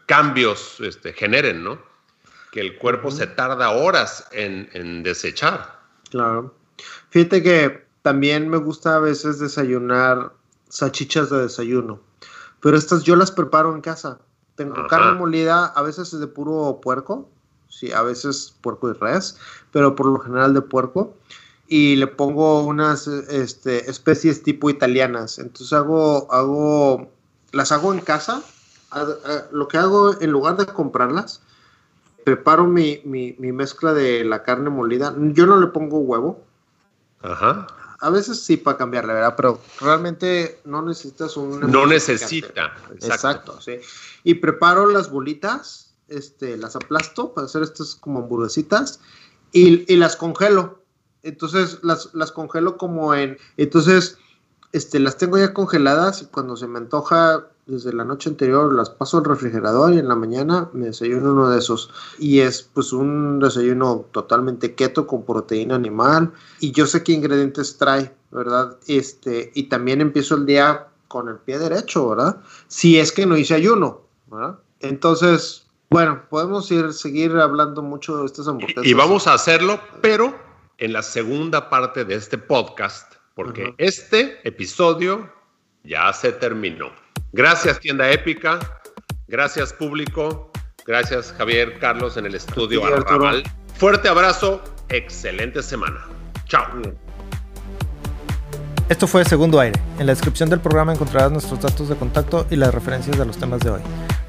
cambios 0.06 0.78
este, 0.80 1.12
generen, 1.12 1.64
¿no? 1.64 1.78
Que 2.52 2.60
el 2.60 2.76
cuerpo 2.76 3.10
se 3.10 3.26
tarda 3.26 3.70
horas 3.70 4.28
en, 4.30 4.68
en 4.72 5.02
desechar. 5.02 5.80
Claro. 6.10 6.54
Fíjate 7.10 7.42
que 7.42 7.86
también 8.02 8.48
me 8.48 8.58
gusta 8.58 8.96
a 8.96 9.00
veces 9.00 9.38
desayunar 9.38 10.32
salchichas 10.68 11.30
de 11.30 11.42
desayuno, 11.42 12.00
pero 12.60 12.76
estas 12.76 13.02
yo 13.02 13.16
las 13.16 13.30
preparo 13.30 13.74
en 13.74 13.80
casa. 13.80 14.20
Tengo 14.54 14.86
carne 14.86 15.18
molida, 15.18 15.66
a 15.66 15.82
veces 15.82 16.12
es 16.12 16.20
de 16.20 16.26
puro 16.26 16.80
puerco, 16.82 17.28
sí, 17.68 17.90
a 17.92 18.02
veces 18.02 18.54
puerco 18.60 18.90
y 18.90 18.92
res, 18.92 19.38
pero 19.72 19.96
por 19.96 20.06
lo 20.06 20.18
general 20.18 20.54
de 20.54 20.60
puerco. 20.60 21.14
Y 21.68 21.96
le 21.96 22.06
pongo 22.06 22.62
unas 22.64 23.06
este, 23.06 23.90
especies 23.90 24.42
tipo 24.42 24.68
italianas. 24.68 25.38
Entonces 25.38 25.72
hago, 25.72 26.30
hago, 26.30 27.10
las 27.52 27.72
hago 27.72 27.94
en 27.94 28.00
casa. 28.00 28.42
Lo 29.52 29.68
que 29.68 29.78
hago, 29.78 30.20
en 30.20 30.30
lugar 30.30 30.58
de 30.58 30.66
comprarlas, 30.66 31.40
preparo 32.24 32.66
mi, 32.66 33.00
mi, 33.06 33.34
mi 33.38 33.52
mezcla 33.52 33.94
de 33.94 34.22
la 34.22 34.42
carne 34.42 34.68
molida. 34.68 35.14
Yo 35.16 35.46
no 35.46 35.58
le 35.58 35.68
pongo 35.68 35.98
huevo. 35.98 36.42
Ajá 37.22 37.66
a 38.02 38.10
veces 38.10 38.42
sí 38.42 38.56
para 38.56 38.76
cambiarle, 38.76 39.14
¿verdad? 39.14 39.34
Pero 39.36 39.60
realmente 39.80 40.60
no 40.64 40.82
necesitas 40.82 41.36
un... 41.36 41.60
No 41.60 41.86
necesita, 41.86 42.74
exacto. 43.00 43.60
sí. 43.60 43.78
Y 44.24 44.34
preparo 44.34 44.86
las 44.86 45.08
bolitas, 45.08 45.94
este, 46.08 46.56
las 46.56 46.74
aplasto 46.74 47.32
para 47.32 47.44
hacer 47.46 47.62
estas 47.62 47.94
como 47.94 48.18
hamburguesitas 48.18 48.98
y, 49.52 49.90
y 49.90 49.96
las 49.96 50.16
congelo. 50.16 50.82
Entonces 51.22 51.78
las, 51.82 52.12
las 52.12 52.32
congelo 52.32 52.76
como 52.76 53.14
en... 53.14 53.38
Entonces, 53.56 54.18
este, 54.72 54.98
las 54.98 55.16
tengo 55.16 55.38
ya 55.38 55.54
congeladas 55.54 56.22
y 56.22 56.26
cuando 56.26 56.56
se 56.56 56.66
me 56.66 56.78
antoja 56.78 57.46
desde 57.66 57.92
la 57.92 58.04
noche 58.04 58.28
anterior 58.28 58.72
las 58.72 58.90
paso 58.90 59.18
al 59.18 59.24
refrigerador 59.24 59.94
y 59.94 59.98
en 59.98 60.08
la 60.08 60.14
mañana 60.14 60.68
me 60.72 60.86
desayuno 60.86 61.32
uno 61.32 61.50
de 61.50 61.58
esos. 61.58 61.90
Y 62.18 62.40
es 62.40 62.62
pues 62.62 62.92
un 62.92 63.38
desayuno 63.38 64.06
totalmente 64.12 64.74
keto 64.74 65.06
con 65.06 65.24
proteína 65.24 65.76
animal 65.76 66.32
y 66.60 66.72
yo 66.72 66.86
sé 66.86 67.02
qué 67.02 67.12
ingredientes 67.12 67.78
trae, 67.78 68.12
¿verdad? 68.30 68.76
Este, 68.86 69.52
y 69.54 69.64
también 69.64 70.00
empiezo 70.00 70.34
el 70.36 70.46
día 70.46 70.88
con 71.08 71.28
el 71.28 71.36
pie 71.36 71.58
derecho, 71.58 72.08
¿verdad? 72.08 72.40
Si 72.68 72.98
es 72.98 73.12
que 73.12 73.26
no 73.26 73.36
hice 73.36 73.54
ayuno, 73.54 74.02
¿verdad? 74.26 74.58
Entonces, 74.80 75.66
bueno, 75.90 76.22
podemos 76.30 76.70
ir 76.70 76.92
seguir 76.92 77.36
hablando 77.36 77.82
mucho 77.82 78.18
de 78.18 78.26
estas 78.26 78.48
hamburguesas. 78.48 78.84
Y 78.84 78.94
vamos 78.94 79.26
a 79.26 79.34
hacerlo, 79.34 79.78
pero 80.00 80.34
en 80.78 80.92
la 80.92 81.02
segunda 81.02 81.70
parte 81.70 82.04
de 82.04 82.14
este 82.14 82.38
podcast, 82.38 83.14
porque 83.34 83.74
este 83.78 84.40
episodio 84.48 85.30
ya 85.84 86.12
se 86.12 86.32
terminó. 86.32 86.90
Gracias, 87.32 87.80
tienda 87.80 88.10
épica. 88.10 88.58
Gracias 89.26 89.72
público. 89.72 90.52
Gracias 90.86 91.34
Javier, 91.38 91.78
Carlos 91.78 92.16
en 92.16 92.26
el 92.26 92.34
estudio 92.34 92.84
Arrabal. 92.84 93.42
Fuerte 93.74 94.08
abrazo, 94.08 94.62
excelente 94.88 95.62
semana. 95.62 96.06
Chao. 96.46 96.66
Esto 98.88 99.06
fue 99.06 99.24
Segundo 99.24 99.58
Aire. 99.58 99.80
En 99.98 100.06
la 100.06 100.12
descripción 100.12 100.50
del 100.50 100.60
programa 100.60 100.92
encontrarás 100.92 101.32
nuestros 101.32 101.60
datos 101.60 101.88
de 101.88 101.96
contacto 101.96 102.46
y 102.50 102.56
las 102.56 102.74
referencias 102.74 103.16
de 103.16 103.24
los 103.24 103.38
temas 103.38 103.60
de 103.60 103.70
hoy. 103.70 103.80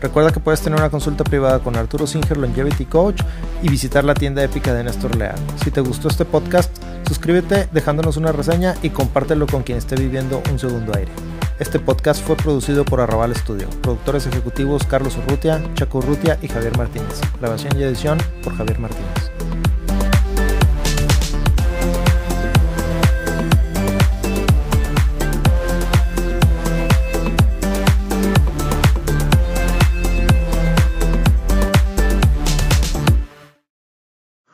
Recuerda 0.01 0.31
que 0.31 0.39
puedes 0.39 0.61
tener 0.61 0.79
una 0.79 0.89
consulta 0.89 1.25
privada 1.25 1.59
con 1.59 1.75
Arturo 1.75 2.07
Singer, 2.07 2.37
Longevity 2.37 2.85
Coach, 2.85 3.21
y 3.61 3.69
visitar 3.69 4.05
la 4.05 4.13
tienda 4.13 4.43
épica 4.43 4.73
de 4.73 4.85
Néstor 4.85 5.17
Leal. 5.17 5.35
Si 5.63 5.71
te 5.71 5.81
gustó 5.81 6.07
este 6.07 6.23
podcast, 6.23 6.71
suscríbete 7.07 7.67
dejándonos 7.73 8.15
una 8.15 8.31
reseña 8.31 8.75
y 8.81 8.91
compártelo 8.91 9.47
con 9.47 9.63
quien 9.63 9.77
esté 9.77 9.95
viviendo 9.95 10.41
un 10.49 10.59
segundo 10.59 10.93
aire. 10.95 11.11
Este 11.63 11.79
podcast 11.79 12.21
fue 12.21 12.35
producido 12.35 12.83
por 12.83 12.99
Arrabal 12.99 13.33
Studio. 13.33 13.69
Productores 13.81 14.27
ejecutivos 14.27 14.83
Carlos 14.83 15.15
Urrutia, 15.15 15.63
Chaco 15.75 15.99
Urrutia 15.99 16.37
y 16.41 16.49
Javier 16.49 16.77
Martínez. 16.77 17.21
Grabación 17.39 17.79
y 17.79 17.83
edición 17.83 18.17
por 18.43 18.53
Javier 18.57 18.79
Martínez. 18.79 19.32